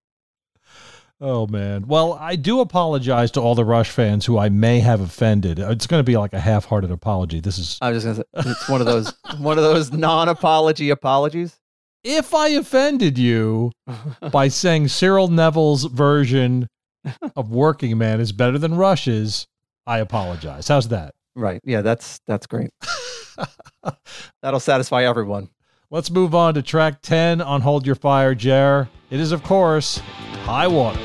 [1.21, 1.87] Oh man.
[1.87, 5.61] Well, I do apologize to all the Rush fans who I may have offended.
[5.61, 7.41] Uh, it's going to be like a half-hearted apology.
[7.41, 10.89] This is I was just gonna say it's one of those one of those non-apology
[10.89, 11.61] apologies.
[12.05, 13.73] If I offended you
[14.31, 16.69] by saying Cyril Neville's version
[17.35, 19.47] of Working Man is better than Rush's,
[19.87, 20.69] I apologize.
[20.69, 21.15] How's that?
[21.35, 21.61] right.
[21.65, 22.71] Yeah, that's that's great.
[24.43, 25.51] That'll satisfy everyone.
[25.91, 28.89] Let's move on to track 10 on Hold Your Fire, Jer.
[29.11, 29.99] It is, of course,
[30.45, 31.01] High Water.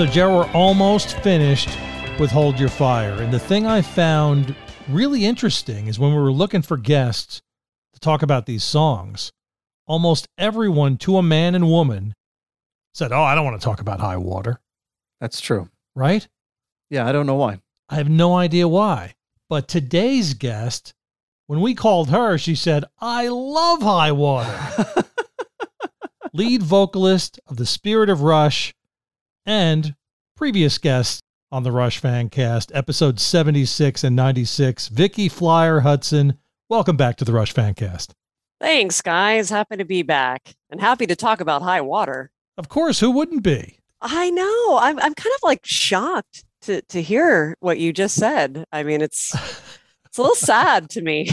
[0.00, 1.68] So, Jer, we're almost finished
[2.18, 3.20] with Hold Your Fire.
[3.20, 4.56] And the thing I found
[4.88, 7.42] really interesting is when we were looking for guests
[7.92, 9.30] to talk about these songs,
[9.86, 12.14] almost everyone, to a man and woman,
[12.94, 14.58] said, Oh, I don't want to talk about High Water,
[15.20, 15.68] That's true.
[15.94, 16.26] right?
[16.88, 17.60] Yeah, I don't know why.
[17.90, 19.16] I have no idea why.
[19.50, 20.94] But today's guest,
[21.46, 25.04] when we called her, she said, I love High Water.
[26.32, 28.72] Lead vocalist of The Spirit of Rush
[29.46, 29.94] and
[30.36, 31.20] previous guests
[31.52, 36.38] on the Rush fan cast, episode 76 and 96, Vicky Flyer Hudson.
[36.68, 38.14] Welcome back to the Rush fan cast.
[38.60, 39.50] Thanks, guys.
[39.50, 42.30] Happy to be back and happy to talk about high water.
[42.58, 43.78] Of course, who wouldn't be?
[44.02, 44.78] I know.
[44.80, 48.64] I'm I'm kind of like shocked to to hear what you just said.
[48.70, 49.34] I mean, it's
[50.04, 51.30] it's a little sad to me.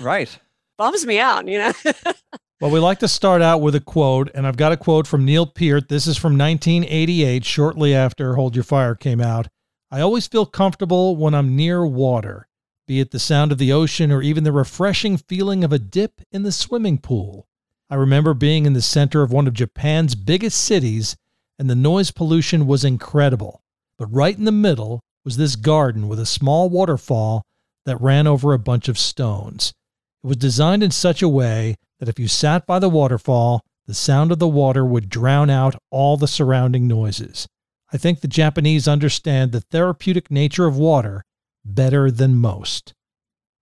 [0.00, 0.38] right.
[0.78, 1.72] Bums me out, you know.
[2.58, 5.26] Well, we like to start out with a quote, and I've got a quote from
[5.26, 5.90] Neil Peart.
[5.90, 9.48] This is from 1988, shortly after Hold Your Fire came out.
[9.90, 12.48] I always feel comfortable when I'm near water,
[12.88, 16.22] be it the sound of the ocean or even the refreshing feeling of a dip
[16.32, 17.46] in the swimming pool.
[17.90, 21.14] I remember being in the center of one of Japan's biggest cities,
[21.58, 23.60] and the noise pollution was incredible.
[23.98, 27.42] But right in the middle was this garden with a small waterfall
[27.84, 29.74] that ran over a bunch of stones.
[30.24, 33.94] It was designed in such a way that if you sat by the waterfall, the
[33.94, 37.46] sound of the water would drown out all the surrounding noises.
[37.92, 41.22] I think the Japanese understand the therapeutic nature of water
[41.64, 42.94] better than most.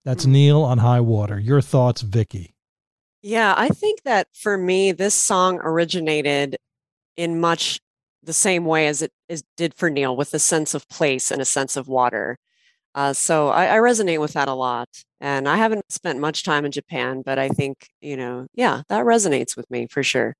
[0.05, 0.33] That's Hmm.
[0.33, 1.39] Neil on high water.
[1.39, 2.55] Your thoughts, Vicky?
[3.23, 6.57] Yeah, I think that for me, this song originated
[7.17, 7.81] in much
[8.23, 11.41] the same way as it is, did for Neil, with a sense of place and
[11.41, 12.39] a sense of water.
[12.95, 14.89] Uh, so I, I resonate with that a lot.
[15.21, 19.05] And I haven't spent much time in Japan, but I think, you know, yeah, that
[19.05, 20.35] resonates with me for sure.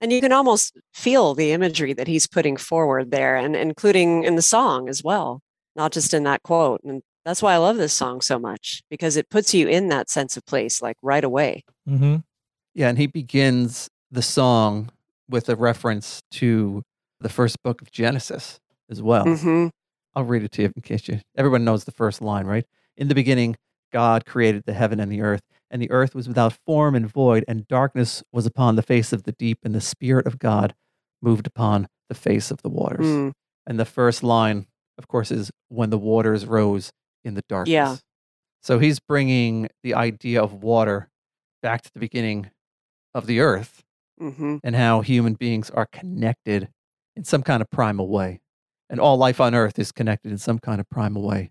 [0.00, 4.36] And you can almost feel the imagery that he's putting forward there, and including in
[4.36, 5.40] the song as well,
[5.76, 6.80] not just in that quote.
[6.84, 10.10] And that's why I love this song so much because it puts you in that
[10.10, 11.64] sense of place, like right away.
[11.88, 12.16] Mm-hmm.
[12.74, 14.90] Yeah, and he begins the song
[15.28, 16.82] with a reference to
[17.20, 18.58] the first book of Genesis
[18.90, 19.24] as well.
[19.24, 19.68] hmm
[20.14, 21.20] I'll read it to you in case you.
[21.36, 22.64] Everyone knows the first line, right?
[22.96, 23.56] In the beginning,
[23.92, 27.44] God created the heaven and the earth, and the earth was without form and void,
[27.48, 30.74] and darkness was upon the face of the deep, and the Spirit of God
[31.22, 33.06] moved upon the face of the waters.
[33.06, 33.32] Mm,
[33.66, 34.66] And the first line,
[34.98, 36.92] of course, is when the waters rose
[37.24, 37.72] in the darkness.
[37.72, 37.96] Yeah.
[38.62, 41.08] So he's bringing the idea of water
[41.62, 42.50] back to the beginning
[43.14, 43.82] of the earth
[44.18, 46.68] hmm and how human beings are connected
[47.16, 48.40] in some kind of primal way.
[48.92, 51.50] And all life on earth is connected in some kind of primal way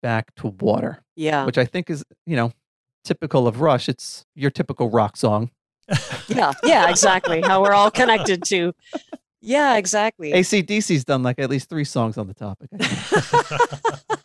[0.00, 1.44] back to water, Yeah.
[1.44, 2.52] which I think is, you know,
[3.04, 3.88] typical of Rush.
[3.88, 5.50] It's your typical rock song.
[6.28, 6.52] Yeah.
[6.62, 6.88] Yeah.
[6.90, 7.40] Exactly.
[7.40, 8.72] How we're all connected to.
[9.40, 9.76] Yeah.
[9.76, 10.32] Exactly.
[10.32, 12.68] ACDC's done like at least three songs on the topic.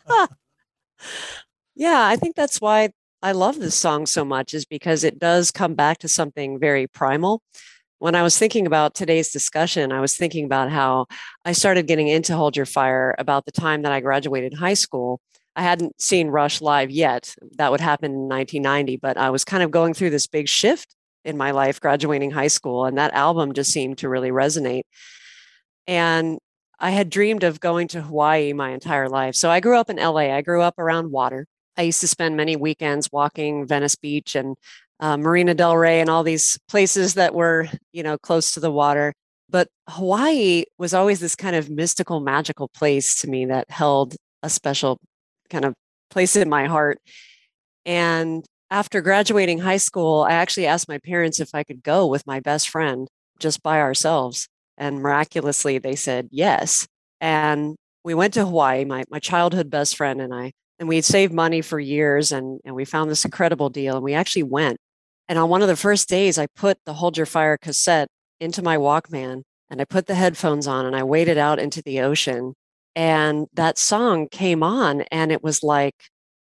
[0.06, 0.26] I.
[1.74, 2.06] Yeah.
[2.06, 2.90] I think that's why
[3.22, 6.86] I love this song so much, is because it does come back to something very
[6.86, 7.40] primal.
[7.98, 11.06] When I was thinking about today's discussion, I was thinking about how
[11.44, 15.20] I started getting into Hold Your Fire about the time that I graduated high school.
[15.56, 17.34] I hadn't seen Rush live yet.
[17.56, 20.94] That would happen in 1990, but I was kind of going through this big shift
[21.24, 24.82] in my life, graduating high school, and that album just seemed to really resonate.
[25.86, 26.38] And
[26.80, 29.36] I had dreamed of going to Hawaii my entire life.
[29.36, 30.34] So I grew up in LA.
[30.34, 31.46] I grew up around water.
[31.76, 34.56] I used to spend many weekends walking Venice Beach and
[35.04, 38.70] uh, Marina Del Rey and all these places that were, you know, close to the
[38.70, 39.12] water.
[39.50, 44.48] But Hawaii was always this kind of mystical, magical place to me that held a
[44.48, 44.96] special
[45.50, 45.74] kind of
[46.08, 46.96] place in my heart.
[47.84, 52.26] And after graduating high school, I actually asked my parents if I could go with
[52.26, 53.06] my best friend
[53.38, 54.48] just by ourselves.
[54.78, 56.86] And miraculously, they said yes.
[57.20, 61.34] And we went to Hawaii, my, my childhood best friend and I, and we saved
[61.34, 63.96] money for years and, and we found this incredible deal.
[63.96, 64.78] And we actually went.
[65.28, 68.08] And on one of the first days, I put the Hold Your Fire cassette
[68.40, 72.00] into my Walkman and I put the headphones on and I waded out into the
[72.00, 72.54] ocean.
[72.94, 75.94] And that song came on and it was like,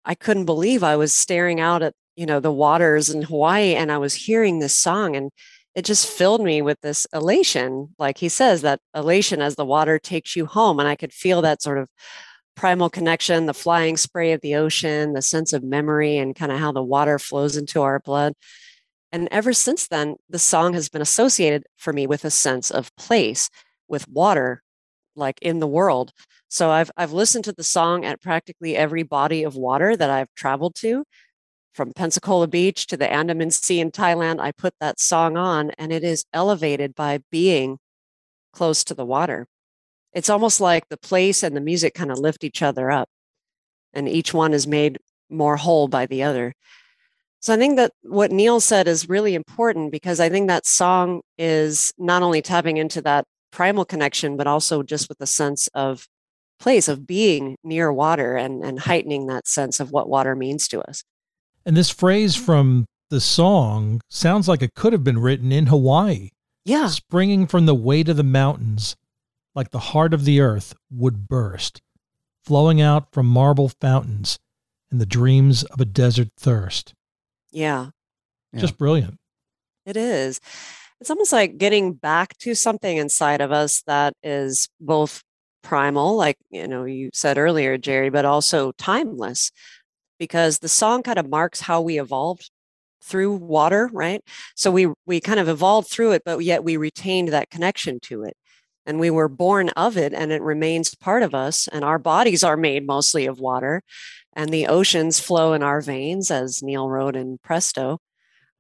[0.05, 3.93] I couldn't believe I was staring out at, you know, the waters in Hawaii and
[3.93, 5.31] I was hearing this song and
[5.75, 7.95] it just filled me with this elation.
[7.99, 10.81] Like he says, that elation as the water takes you home.
[10.81, 11.89] And I could feel that sort of
[12.57, 16.59] primal connection, the flying spray of the ocean, the sense of memory, and kind of
[16.59, 18.33] how the water flows into our blood.
[19.11, 22.95] And ever since then, the song has been associated for me with a sense of
[22.97, 23.49] place,
[23.89, 24.63] with water,
[25.17, 26.13] like in the world.
[26.49, 30.35] So I've I've listened to the song at practically every body of water that I've
[30.35, 31.05] traveled to.
[31.75, 35.93] From Pensacola Beach to the Andaman Sea in Thailand, I put that song on and
[35.93, 37.79] it is elevated by being
[38.53, 39.47] close to the water.
[40.13, 43.09] It's almost like the place and the music kind of lift each other up,
[43.93, 44.99] and each one is made
[45.31, 46.55] more whole by the other.
[47.41, 51.23] So I think that what Neil said is really important because I think that song
[51.37, 56.07] is not only tapping into that primal connection, but also just with a sense of
[56.59, 60.81] place of being near water and, and heightening that sense of what water means to
[60.81, 61.05] us.
[61.65, 62.45] And this phrase mm-hmm.
[62.45, 66.31] from the song sounds like it could have been written in Hawaii.
[66.65, 66.89] Yeah.
[66.89, 68.97] Springing from the weight of the mountains,
[69.55, 71.81] like the heart of the earth would burst,
[72.45, 74.39] flowing out from marble fountains
[74.91, 76.93] in the dreams of a desert thirst.
[77.51, 77.89] Yeah.
[78.53, 78.61] Yeah.
[78.61, 79.19] Just brilliant.
[79.87, 80.41] It is.
[81.01, 85.23] It's almost like getting back to something inside of us that is both
[85.63, 89.51] primal, like you know you said earlier, Jerry, but also timeless,
[90.19, 92.51] because the song kind of marks how we evolved
[93.03, 94.23] through water, right?
[94.57, 98.25] So we we kind of evolved through it, but yet we retained that connection to
[98.25, 98.37] it.
[98.87, 101.69] And we were born of it and it remains part of us.
[101.69, 103.83] And our bodies are made mostly of water.
[104.35, 107.99] And the oceans flow in our veins, as Neil wrote in Presto.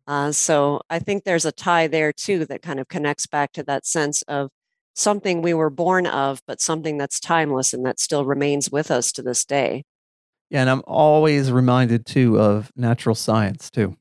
[0.06, 3.62] Uh, so I think there's a tie there too that kind of connects back to
[3.64, 4.50] that sense of
[4.94, 9.12] something we were born of, but something that's timeless and that still remains with us
[9.12, 9.84] to this day.
[10.50, 13.96] Yeah, and I'm always reminded too of natural science too.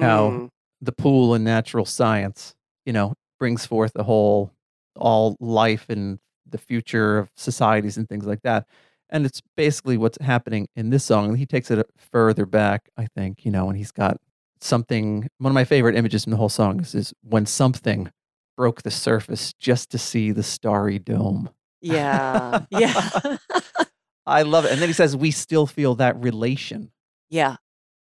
[0.00, 0.48] How Mm,
[0.80, 2.54] the pool in natural science,
[2.86, 4.52] you know, brings forth the whole
[4.96, 8.66] all life and the future of societies and things like that.
[9.10, 11.36] And it's basically what's happening in this song.
[11.36, 14.18] He takes it uh, further back, I think, you know, and he's got
[14.60, 15.28] something.
[15.38, 18.10] One of my favorite images in the whole song is, is when something
[18.56, 21.50] broke the surface just to see the starry dome.
[21.80, 22.60] yeah.
[22.70, 23.36] Yeah.
[24.26, 24.72] I love it.
[24.72, 26.90] And then he says, we still feel that relation
[27.28, 27.56] yeah.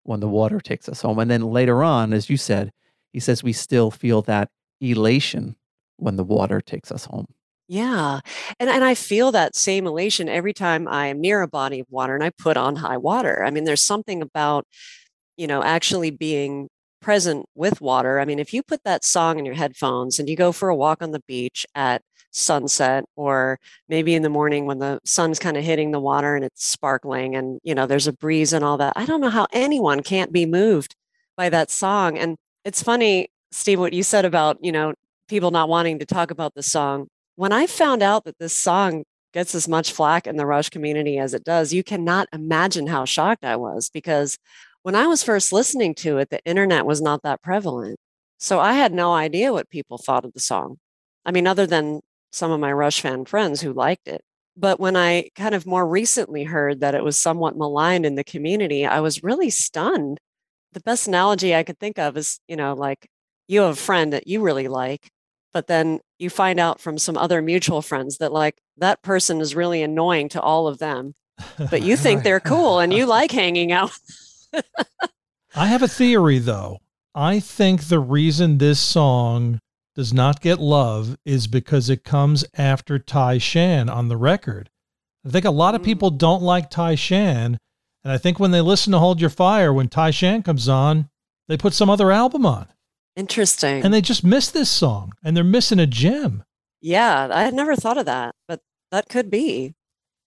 [0.05, 1.19] when the water takes us home.
[1.19, 2.73] And then later on, as you said,
[3.13, 4.49] he says, we still feel that
[4.81, 5.57] elation
[5.97, 7.27] when the water takes us home.
[7.73, 8.21] Yeah.
[8.61, 11.87] And and I feel that same elation every time I am near a body of
[11.89, 13.43] water and I put on high water.
[13.43, 14.67] I mean, there's something about,
[15.39, 16.69] you know, actually being
[17.01, 18.21] present with water.
[18.21, 20.77] I mean, if you put that song in your headphones and you go for a
[20.77, 22.03] walk on the beach at
[22.33, 23.59] sunset or
[23.89, 27.37] maybe in the morning when the sun's kind of hitting the water and it's sparkling
[27.37, 28.93] and, you know, there's a breeze and all that.
[28.97, 30.95] I don't know how anyone can't be moved
[31.39, 32.19] by that song.
[32.19, 34.95] And it's funny, Steve, what you said about, you know,
[35.29, 39.05] people not wanting to talk about the song when I found out that this song
[39.33, 43.05] gets as much flack in the Rush community as it does, you cannot imagine how
[43.05, 44.39] shocked I was because
[44.83, 47.99] when I was first listening to it, the internet was not that prevalent.
[48.39, 50.79] So I had no idea what people thought of the song.
[51.25, 52.01] I mean, other than
[52.33, 54.23] some of my Rush fan friends who liked it.
[54.57, 58.25] But when I kind of more recently heard that it was somewhat maligned in the
[58.25, 60.19] community, I was really stunned.
[60.73, 63.07] The best analogy I could think of is, you know, like
[63.49, 65.11] you have a friend that you really like,
[65.53, 69.55] but then you find out from some other mutual friends that like that person is
[69.55, 71.15] really annoying to all of them
[71.71, 73.93] but you think they're cool and you like hanging out
[75.55, 76.79] I have a theory though.
[77.15, 79.59] I think the reason this song
[79.95, 84.71] does not get love is because it comes after Tai Shan on the record.
[85.27, 85.85] I think a lot of Mm.
[85.85, 87.59] people don't like Tai Shan
[88.05, 91.09] And I think when they listen to Hold Your Fire, when Tai Shan comes on,
[91.47, 92.67] they put some other album on.
[93.17, 93.85] Interesting.
[93.85, 96.45] And they just miss this song and they're missing a gem.
[96.81, 98.61] yeah, I had never thought of that, but
[98.91, 99.75] that could be.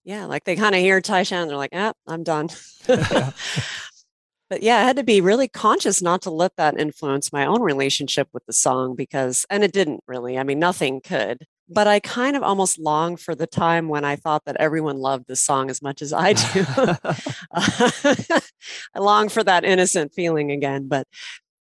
[0.03, 2.49] Yeah, like they kind of hear Tai Shan, they're like, ah, I'm done.
[2.87, 7.61] but yeah, I had to be really conscious not to let that influence my own
[7.61, 10.37] relationship with the song because, and it didn't really.
[10.37, 11.45] I mean, nothing could.
[11.67, 15.25] But I kind of almost long for the time when I thought that everyone loved
[15.27, 16.65] this song as much as I do.
[17.51, 21.07] I long for that innocent feeling again, but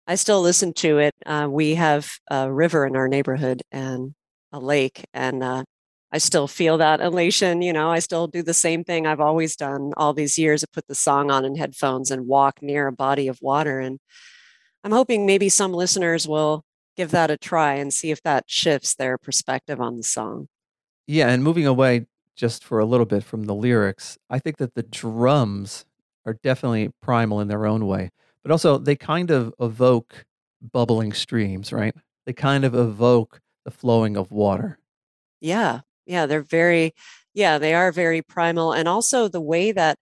[0.07, 1.13] I still listen to it.
[1.25, 4.13] Uh, we have a river in our neighborhood and
[4.51, 5.63] a lake, and uh,
[6.11, 7.61] I still feel that elation.
[7.61, 10.63] You know, I still do the same thing I've always done all these years.
[10.63, 13.79] I put the song on in headphones and walk near a body of water.
[13.79, 13.99] And
[14.83, 16.63] I'm hoping maybe some listeners will
[16.97, 20.47] give that a try and see if that shifts their perspective on the song.
[21.07, 24.75] Yeah, and moving away just for a little bit from the lyrics, I think that
[24.75, 25.85] the drums
[26.25, 28.11] are definitely primal in their own way,
[28.43, 30.25] but also they kind of evoke
[30.61, 31.95] bubbling streams, right?
[32.25, 34.79] They kind of evoke the flowing of water.
[35.39, 35.81] Yeah.
[36.05, 36.25] Yeah.
[36.25, 36.93] They're very,
[37.33, 38.73] yeah, they are very primal.
[38.73, 39.97] And also the way that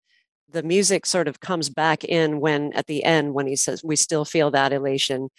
[0.52, 3.96] the music sort of comes back in when at the end, when he says, we
[3.96, 5.30] still feel that elation,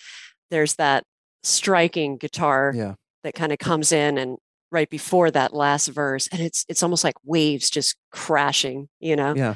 [0.50, 1.04] there's that
[1.42, 2.94] striking guitar Yeah.
[3.24, 4.38] that kind of comes in and
[4.70, 6.28] right before that last verse.
[6.30, 9.34] And it's, it's almost like waves just crashing, you know?
[9.34, 9.54] Yeah.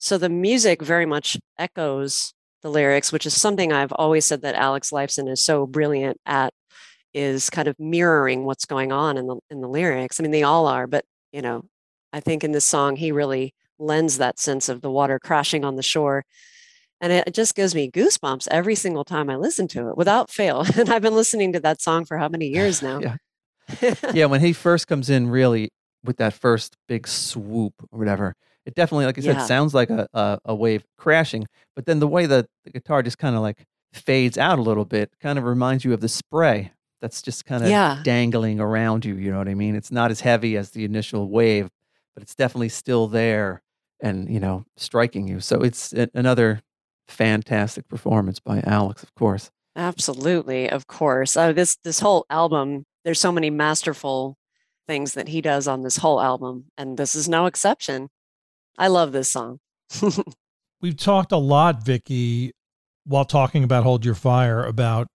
[0.00, 4.54] So the music very much echoes the lyrics, which is something I've always said that
[4.54, 6.52] Alex Lifeson is so brilliant at
[7.14, 10.18] is kind of mirroring what's going on in the in the lyrics.
[10.18, 11.64] I mean, they all are, but you know,
[12.12, 15.76] I think in this song he really lends that sense of the water crashing on
[15.76, 16.24] the shore.
[17.00, 20.64] And it just gives me goosebumps every single time I listen to it without fail.
[20.78, 23.00] And I've been listening to that song for how many years now?
[23.00, 23.94] Yeah.
[24.12, 25.70] yeah, when he first comes in, really
[26.04, 28.34] with that first big swoop or whatever,
[28.66, 29.44] it definitely, like I said, Yeah.
[29.46, 31.46] sounds like a, a a wave crashing.
[31.76, 34.84] But then the way that the guitar just kind of like fades out a little
[34.84, 38.00] bit, kind of reminds you of the spray that's just kind of Yeah.
[38.04, 39.16] dangling around you.
[39.16, 39.74] You know what I mean?
[39.74, 41.68] It's not as heavy as the initial wave,
[42.14, 43.62] but it's definitely still there
[44.00, 45.40] and you know striking you.
[45.40, 46.62] So it's another
[47.08, 49.50] fantastic performance by Alex, of course.
[49.76, 51.36] Absolutely, of course.
[51.36, 54.36] Uh, this this whole album, there's so many masterful
[54.86, 58.08] things that he does on this whole album, and this is no exception.
[58.78, 59.58] I love this song.
[60.80, 62.52] We've talked a lot, Vicky,
[63.04, 65.08] while talking about Hold Your Fire, about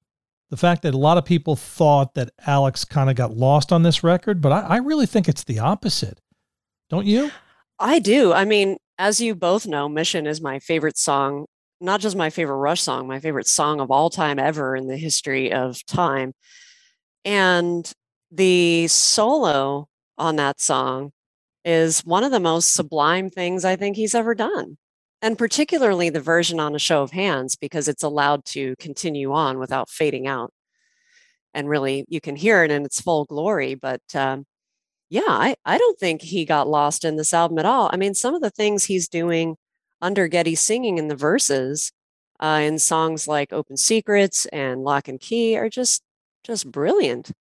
[0.49, 3.83] the fact that a lot of people thought that Alex kind of got lost on
[3.83, 6.19] this record, but I, I really think it's the opposite.
[6.89, 7.31] Don't you?
[7.79, 8.31] I do.
[8.31, 11.45] I mean, as you both know, Mission is my favorite song,
[11.81, 14.97] not just my favorite Rush song, my favorite song of all time ever in the
[14.97, 16.33] history of time.
[17.25, 17.91] And
[18.31, 19.87] the solo
[20.17, 21.11] on that song
[21.67, 24.77] is one of the most sublime things I think he's ever done.
[25.21, 29.59] And particularly the version on a show of hands, because it's allowed to continue on
[29.59, 30.53] without fading out.
[31.53, 33.75] And really, you can hear it in its full glory.
[33.75, 34.45] But um,
[35.09, 37.89] yeah, I, I don't think he got lost in this album at all.
[37.91, 39.57] I mean, some of the things he's doing
[40.01, 41.91] under Geddy singing in the verses
[42.39, 46.01] uh, in songs like Open Secrets and Lock and Key are just
[46.43, 47.31] just brilliant.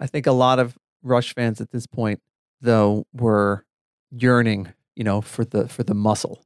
[0.00, 2.20] I think a lot of Rush fans at this point,
[2.60, 3.64] though, were
[4.10, 6.44] yearning, you know, for the for the muscle.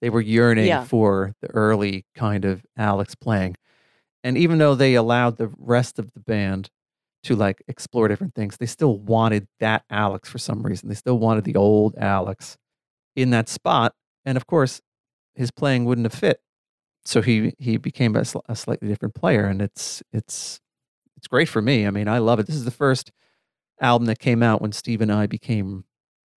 [0.00, 0.84] They were yearning Yeah.
[0.84, 3.56] for the early kind of Alex playing.
[4.22, 6.68] And even though they allowed the rest of the band
[7.22, 10.88] to like explore different things, they still wanted that Alex for some reason.
[10.88, 12.56] They still wanted the old Alex
[13.14, 13.94] in that spot.
[14.24, 14.80] And of course,
[15.34, 16.40] his playing wouldn't have fit.
[17.04, 20.60] So he he became a, sl- a slightly different player and it's it's
[21.16, 21.86] it's great for me.
[21.86, 22.46] I mean, I love it.
[22.46, 23.10] This is the first
[23.80, 25.84] album that came out when Steve and I became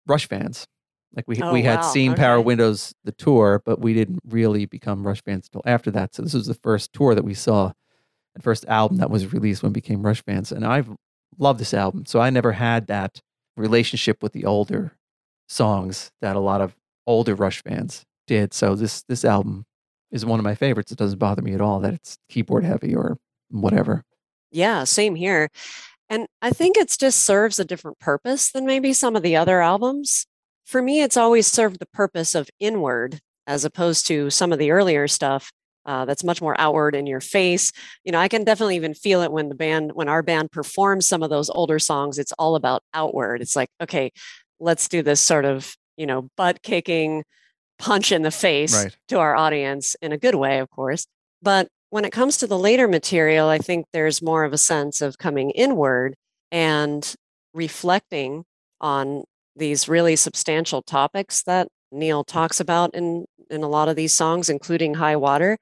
[0.06, 0.66] Rush fans.
[1.14, 1.82] Like we Oh, we had wow.
[1.90, 6.14] seen Power Windows the tour, but we didn't really become Rush fans until after that.
[6.14, 7.72] So this was the first tour that we saw,
[8.34, 10.52] and first album that was released when we became Rush fans.
[10.52, 10.88] And I've
[11.38, 12.04] loved this album.
[12.06, 13.20] So I never had that
[13.56, 14.92] relationship with the older
[15.48, 16.76] songs that a lot of
[17.06, 18.52] older Rush fans did.
[18.52, 19.64] So this this album
[20.10, 20.92] is one of my favorites.
[20.92, 23.16] It doesn't bother me at all that it's keyboard heavy or
[23.50, 24.04] whatever.
[24.52, 25.48] Yeah, same here.
[26.08, 29.60] And I think it's just serves a different purpose than maybe some of the other
[29.60, 30.26] albums.
[30.64, 34.70] For me, it's always served the purpose of inward as opposed to some of the
[34.70, 35.50] earlier stuff
[35.84, 37.70] uh, that's much more outward in your face.
[38.04, 41.06] You know, I can definitely even feel it when the band, when our band performs
[41.06, 43.40] some of those older songs, it's all about outward.
[43.40, 44.10] It's like, okay,
[44.58, 47.22] let's do this sort of, you know, butt kicking
[47.78, 48.96] punch in the face Right.
[49.08, 51.06] to our audience in a good way, of course.
[51.42, 55.00] But when it comes to the later material, I think there's more of a sense
[55.00, 56.14] of coming inward
[56.52, 57.14] and
[57.54, 58.44] reflecting
[58.82, 59.24] on
[59.56, 64.50] these really substantial topics that Neil talks about in in a lot of these songs,
[64.50, 65.56] including High Water.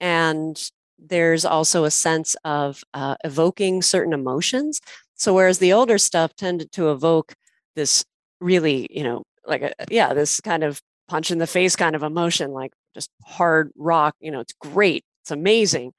[0.00, 0.60] And
[0.98, 4.80] there's also a sense of uh, evoking certain emotions.
[5.14, 7.34] So whereas the older stuff tended to evoke
[7.76, 8.04] this
[8.40, 12.02] really, you know, like a, yeah, this kind of punch in the face kind of
[12.02, 14.16] emotion, like just hard rock.
[14.18, 15.92] You know, it's great, it's amazing,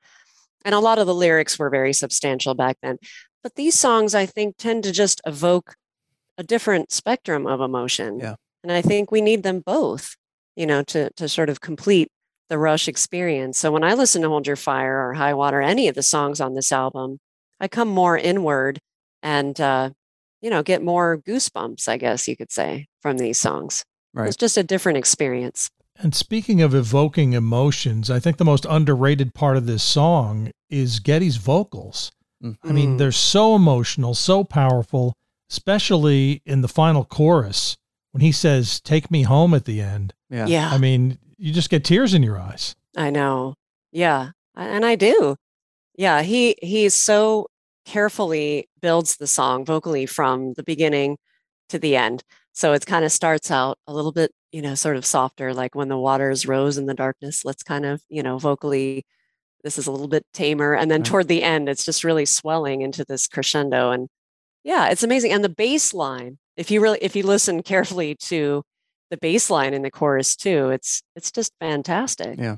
[0.64, 2.98] and a lot of the lyrics were very substantial back then.
[3.44, 5.76] But these songs, I think, tend to just evoke
[6.38, 8.20] a different spectrum of emotion.
[8.20, 8.36] Yeah.
[8.64, 10.16] And I think we need them both,
[10.56, 12.08] you know, to to sort of complete
[12.48, 13.58] the Rush experience.
[13.58, 16.40] So when I listen to Hold Your Fire or High Water, any of the songs
[16.40, 17.20] on this album,
[17.60, 18.80] I come more inward
[19.22, 19.90] and uh,
[20.42, 23.84] you know, get more goosebumps, I guess you could say, from these songs.
[24.14, 24.30] Right.
[24.30, 25.70] It's just a different experience.
[26.00, 31.00] And speaking of evoking emotions, I think the most underrated part of this song is
[31.00, 32.12] Geddy's vocals.
[32.64, 32.98] I mean, Mm.
[33.00, 35.14] they're so emotional, so powerful,
[35.50, 37.78] especially in the final chorus
[38.12, 40.14] when he says, Take me home at the end.
[40.30, 40.46] Yeah.
[40.46, 40.70] yeah.
[40.72, 42.76] I mean, you just get tears in your eyes.
[42.96, 43.56] I know.
[43.92, 44.32] Yeah.
[44.56, 45.36] And I do.
[45.96, 46.22] Yeah.
[46.22, 47.48] He he so
[47.86, 51.18] carefully builds the song vocally from the beginning
[51.70, 52.24] to the end.
[52.54, 55.76] So it kind of starts out a little bit, you know, sort of softer, like
[55.76, 57.44] when the waters rose in the darkness.
[57.46, 59.06] Let's kind of, you know, vocally,
[59.64, 60.74] this is a little bit tamer.
[60.74, 61.06] And then Right.
[61.10, 63.92] toward the end, it's just really swelling into this crescendo.
[63.92, 64.08] And
[64.64, 65.32] yeah, it's amazing.
[65.34, 68.64] And the bass line, if you really if you listen carefully to
[69.10, 72.40] the bass line in the chorus too, it's it's just fantastic.
[72.40, 72.58] Yeah.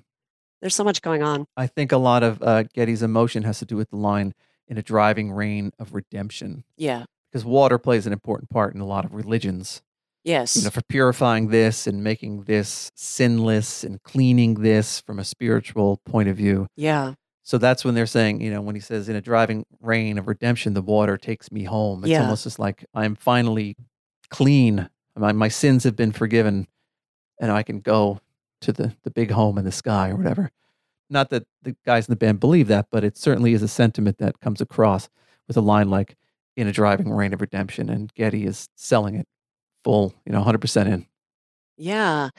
[0.62, 1.46] There's so much going on.
[1.56, 4.34] I think a lot of uh, Geddy's emotion has to do with the line
[4.68, 7.06] in a driving rain of redemption Yeah.
[7.32, 9.82] because water plays an important part in a lot of religions.
[10.24, 10.56] Yes.
[10.58, 15.98] You know, for purifying this and making this sinless and cleaning this from a spiritual
[16.06, 16.68] point of view.
[16.76, 17.14] yeah.
[17.42, 20.28] So that's when they're saying, you know, when he says in a driving rain of
[20.28, 22.04] redemption, the water takes me home.
[22.04, 22.22] It's Yeah.
[22.22, 23.76] almost just like I'm finally
[24.30, 24.88] clean.
[25.16, 26.68] My, my sins have been forgiven
[27.42, 28.20] and I can go
[28.62, 30.52] to the, the big home in the sky or whatever.
[31.10, 34.20] Not that the guys in the band believe that, but it certainly is a sentiment
[34.20, 35.10] that comes across
[35.48, 36.16] with a line like
[36.56, 37.90] in a driving rain of redemption.
[37.90, 39.28] And Geddy is selling it
[39.84, 41.06] full, you know, 100% in.
[41.78, 42.30] Yeah.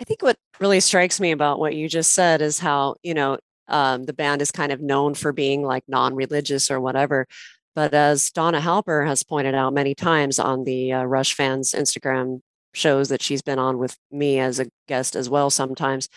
[0.00, 3.38] I think what really strikes me about what you just said is how, you know,
[3.68, 7.26] um, the band is kind of known for being like non religious or whatever.
[7.74, 12.40] But as Donna Halper has pointed out many times on the uh, Rush fans Instagram
[12.74, 16.08] shows that she's been on with me as a guest as well sometimes,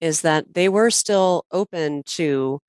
[0.00, 2.60] is that they were still open to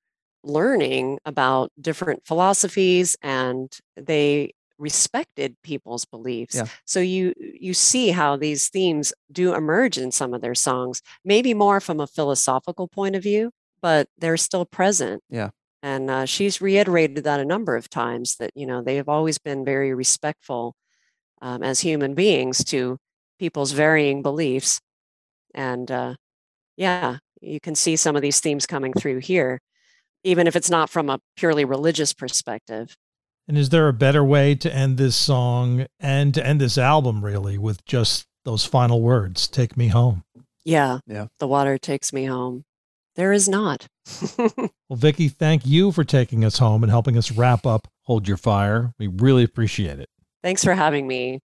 [0.44, 6.66] learning about different philosophies and they respected people's beliefs Yeah.
[6.84, 11.52] so you you see how these themes do emerge in some of their songs maybe
[11.54, 13.50] more from a philosophical point of view
[13.82, 15.50] but they're still present Yeah.
[15.82, 19.38] and uh, she's reiterated that a number of times that you know they have always
[19.38, 20.74] been very respectful
[21.42, 22.98] um, as human beings to
[23.38, 24.80] people's varying beliefs
[25.54, 26.14] and uh,
[26.76, 29.60] yeah you can see some of these themes coming through here
[30.24, 32.96] even if it's not from a purely religious perspective
[33.48, 37.24] And is there a better way to end this song and to end this album,
[37.24, 40.22] really, with just those final words Take me home?
[40.64, 41.26] yeah Yeah.
[41.38, 42.64] the water takes me home
[43.16, 43.86] there is not
[44.88, 48.36] Well, Vicky, thank you for taking us home and helping us wrap up Hold Your
[48.36, 48.92] Fire.
[48.98, 50.08] We really appreciate it.
[50.42, 51.40] thanks for having me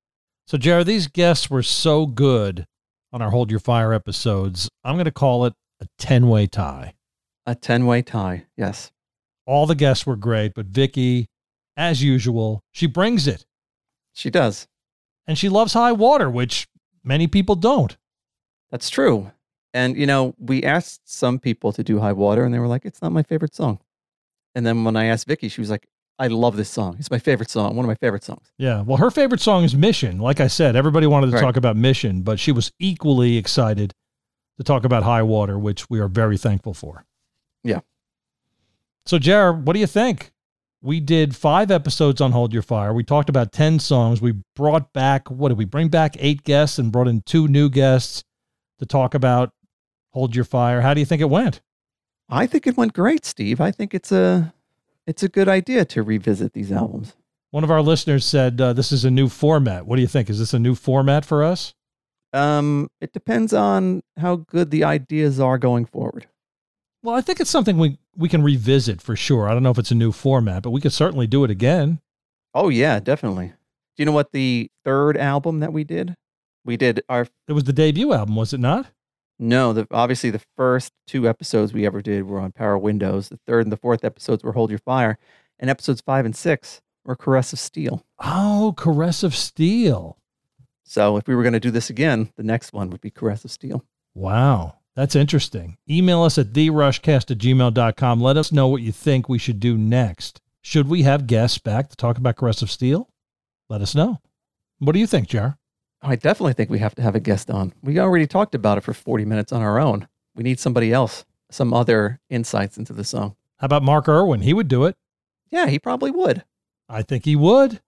[0.47, 2.65] So, Jared, these guests were so good
[3.11, 4.69] on our Hold Your Fire episodes.
[4.83, 6.93] I'm going to call it a 10 way tie.
[7.45, 8.45] A 10 way tie.
[8.57, 8.91] Yes.
[9.45, 11.27] All the guests were great, but Vicky,
[11.77, 13.45] as usual, she brings it.
[14.13, 14.67] She does.
[15.27, 16.67] And she loves high water, which
[17.03, 17.95] many people don't.
[18.71, 19.31] That's true.
[19.73, 22.85] And, you know, we asked some people to do High Water and they were like,
[22.85, 23.79] it's not my favorite song.
[24.53, 25.87] And then when I asked Vicky, she was like,
[26.19, 26.97] I love this song.
[26.99, 28.51] It's my favorite song, one of my favorite songs.
[28.59, 28.81] Yeah.
[28.81, 30.19] Well, her favorite song is Mission.
[30.19, 31.41] Like I said, everybody wanted to Right.
[31.41, 33.93] talk about Mission, but she was equally excited
[34.57, 37.05] to talk about High Water, which we are very thankful for.
[37.63, 37.79] Yeah.
[39.07, 40.32] So, Jared, what do you think?
[40.83, 42.93] We did five episodes on Hold Your Fire.
[42.93, 44.21] We talked about 10 songs.
[44.21, 46.17] We brought back, what did we bring back?
[46.19, 48.25] Eight guests and brought in two new guests
[48.79, 49.53] to talk about
[50.11, 50.81] Hold Your Fire.
[50.81, 51.61] How do you think it went?
[52.27, 53.61] I think it went great, Steve.
[53.61, 54.53] I think it's a
[55.07, 57.15] it's a good idea to revisit these albums.
[57.51, 59.85] One of our listeners said uh, this is a new format.
[59.85, 60.29] What do you think?
[60.29, 61.73] Is this a new format for us?
[62.33, 66.12] Um, it depends on how good the ideas are going forward.
[67.03, 69.49] Well, I think it's something we, we can revisit for sure.
[69.49, 71.99] I don't know if it's a new format, but we could certainly do it again.
[72.53, 73.47] Oh yeah, definitely.
[73.47, 73.53] Do
[73.97, 76.15] you know what the third album that we did?
[76.65, 78.87] We did our It was the debut album, was it not?
[79.39, 83.27] no, the obviously the first two episodes we ever did were on Power Windows.
[83.29, 85.17] The third and the fourth episodes were Hold Your Fire,
[85.59, 88.05] and episodes five and six were Caress of Steel.
[88.19, 90.17] Oh, Caress of Steel.
[90.83, 93.43] So if we were going to do this again, the next one would be Caress
[93.43, 93.83] of Steel.
[94.13, 94.77] Wow.
[94.95, 95.77] That's interesting.
[95.89, 98.21] Email us at therushcast at gmail.com.
[98.21, 100.39] Let us know what you think we should do next.
[100.61, 103.09] Should we have guests back to talk about Caress of Steel?
[103.69, 104.19] Let us know.
[104.79, 105.57] What do you think, Jar?
[106.01, 107.73] I definitely think we have to have a guest on.
[107.81, 110.07] We already talked about it for 40 minutes on our own.
[110.35, 113.35] We need somebody else, some other insights into the song.
[113.57, 114.41] How about Mark Irwin?
[114.41, 114.95] He would do it.
[115.49, 116.43] Yeah, he probably would.
[116.89, 117.81] I think he would.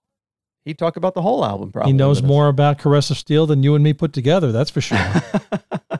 [0.64, 1.92] He'd talk about the whole album probably.
[1.92, 4.50] he knows more about Caress of Steel than you and me put together.
[4.50, 4.98] That's for sure.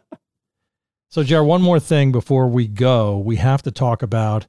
[1.09, 3.17] so, Jar, one more thing before we go.
[3.19, 4.47] We have to talk about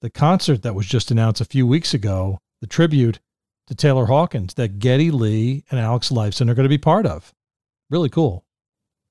[0.00, 3.20] the concert that was just announced a few weeks ago, the tribute
[3.66, 7.32] to Taylor Hawkins that Geddy Lee and Alex Lifeson are going to be part of.
[7.90, 8.44] Really cool.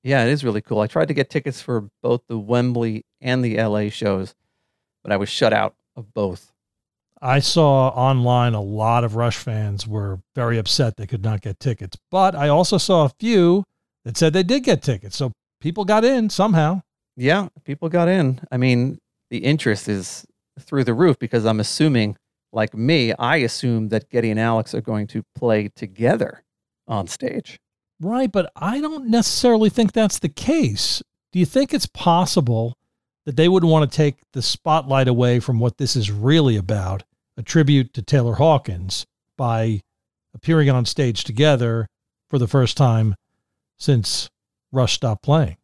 [0.04, 0.82] yeah, it is really cool.
[0.82, 4.36] I tried to get tickets for both the Wembley and the LA shows,
[5.02, 6.52] but I was shut out of both.
[7.22, 11.60] I saw online a lot of Rush fans were very upset they could not get
[11.60, 13.64] tickets, but I also saw a few
[14.04, 15.16] that said they did get tickets.
[15.16, 15.32] So
[15.64, 16.82] people got in somehow.
[17.16, 18.42] Yeah, people got in.
[18.52, 19.00] I mean,
[19.30, 20.26] the interest is
[20.60, 22.18] through the roof because I'm assuming,
[22.52, 26.44] like me, I assume that Geddy and Alex are going to play together
[26.86, 27.62] on stage.
[28.02, 31.02] Right, but I don't necessarily think that's the case.
[31.32, 32.78] Do you think it's possible
[33.26, 37.04] that they would want to take the spotlight away from what this is really about,
[37.38, 39.06] a tribute to Taylor Hawkins,
[39.38, 39.80] by
[40.36, 41.88] appearing on stage together
[42.30, 43.16] for the first time
[43.80, 44.30] since
[44.74, 45.56] Rush stopped playing?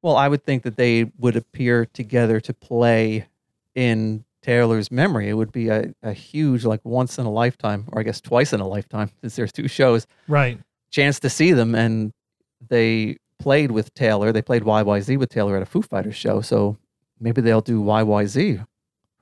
[0.00, 3.26] Well, I would think that they would appear together to play
[3.74, 5.28] in Taylor's memory.
[5.28, 8.52] It would be a, a huge, like once in a lifetime, or I guess twice
[8.52, 10.58] in a lifetime, since there's two shows, Right.
[10.90, 11.74] chance to see them.
[11.74, 12.12] And
[12.68, 14.30] they played with Taylor.
[14.32, 16.40] They played YYZ with Taylor at a Foo Fighters show.
[16.40, 16.76] So
[17.18, 18.64] maybe they'll do YYZ.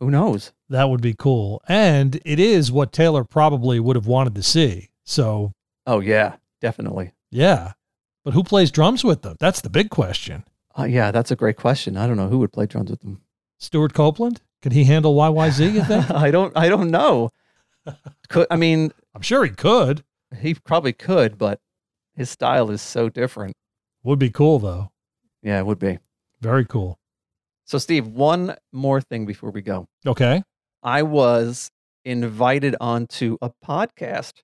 [0.00, 0.52] Who knows?
[0.68, 1.62] That would be cool.
[1.68, 4.90] And it is what Taylor probably would have wanted to see.
[5.04, 5.52] So,
[5.86, 7.12] Oh, yeah, definitely.
[7.30, 7.72] yeah.
[8.24, 9.36] But who plays drums with them?
[9.40, 10.44] That's the big question.
[10.78, 11.96] Uh, yeah, that's a great question.
[11.96, 13.20] I don't know who would play drums with them.
[13.58, 14.40] Stewart Copeland?
[14.62, 16.10] Could he handle YYZ, you think?
[16.10, 16.56] I don't.
[16.56, 17.30] I don't know.
[18.28, 20.04] Could I mean I'm sure he could.
[20.40, 21.58] he probably could, but
[22.14, 23.54] his style is so different.
[24.04, 24.90] Would be cool, though.
[25.42, 25.98] Yeah, it would be.
[26.40, 26.98] Very cool.
[27.64, 29.86] So, Steve, one more thing before we go.
[30.06, 30.42] Okay.
[30.82, 31.70] I was
[32.04, 34.42] invited onto a podcast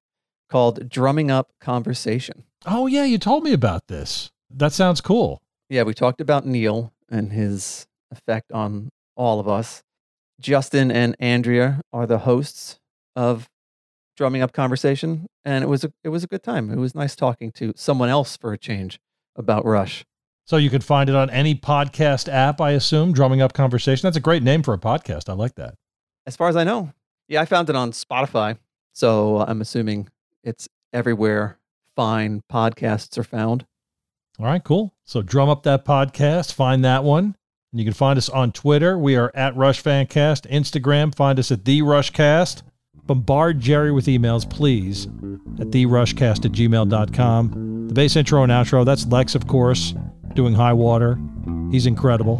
[0.48, 2.44] called Drumming Up Conversation.
[2.66, 3.04] Oh, yeah.
[3.04, 4.30] You told me about this.
[4.50, 5.40] That sounds cool.
[5.68, 9.82] Yeah, we talked about Neil and his effect on all of us.
[10.40, 12.78] Justin and Andrea are the hosts
[13.16, 13.48] of
[14.16, 16.70] Drumming Up Conversation, and it was a it was a good time.
[16.70, 18.98] It was nice talking to someone else for a change
[19.36, 20.04] about Rush.
[20.44, 24.06] So you could find it on any podcast app, I assume, Drumming Up Conversation.
[24.06, 25.28] That's a great name for a podcast.
[25.28, 25.74] I like that.
[26.26, 26.92] As far as I know,
[27.28, 28.56] yeah, I found it on Spotify,
[28.92, 30.08] so I'm assuming
[30.42, 31.57] it's everywhere
[31.98, 33.66] fine podcasts are found.
[34.38, 34.94] All right, cool.
[35.04, 37.34] So drum up that podcast, find that one.
[37.72, 38.96] And you can find us on Twitter.
[38.96, 40.48] We are at Rush Fancast.
[40.48, 42.62] Instagram, find us at The Rushcast.
[43.08, 45.06] Bombard Jerry with emails, please,
[45.58, 47.88] at therushcast at gmail.com.
[47.88, 49.92] The bass intro and outro, that's Lex, of course,
[50.34, 51.18] doing high water.
[51.72, 52.36] He's incredible.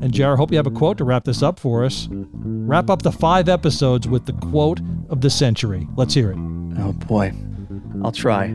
[0.00, 2.06] And Jerry, hope you have a quote to wrap this up for us.
[2.12, 5.88] Wrap up the five episodes with the quote of the century.
[5.96, 6.38] Let's hear it.
[6.78, 7.32] Oh boy,
[8.04, 8.54] I'll try.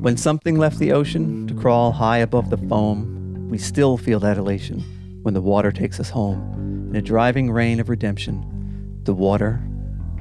[0.00, 4.38] When something left the ocean to crawl high above the foam, we still feel that
[4.38, 4.80] elation
[5.22, 6.88] when the water takes us home.
[6.88, 9.62] In a driving rain of redemption, the water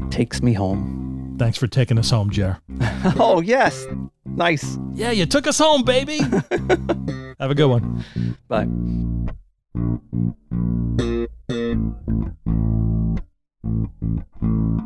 [0.09, 1.37] takes me home.
[1.39, 2.59] Thanks for taking us home, Jer.
[3.17, 3.87] oh, yes.
[4.25, 4.77] Nice.
[4.95, 6.17] Yeah, you took us home, baby.
[7.39, 8.03] have a good one.
[8.49, 8.67] Bye.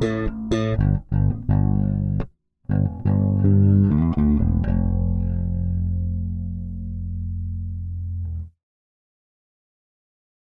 [0.03, 2.32] Thank you.
[2.73, 3.05] Thank
[4.67, 4.92] you.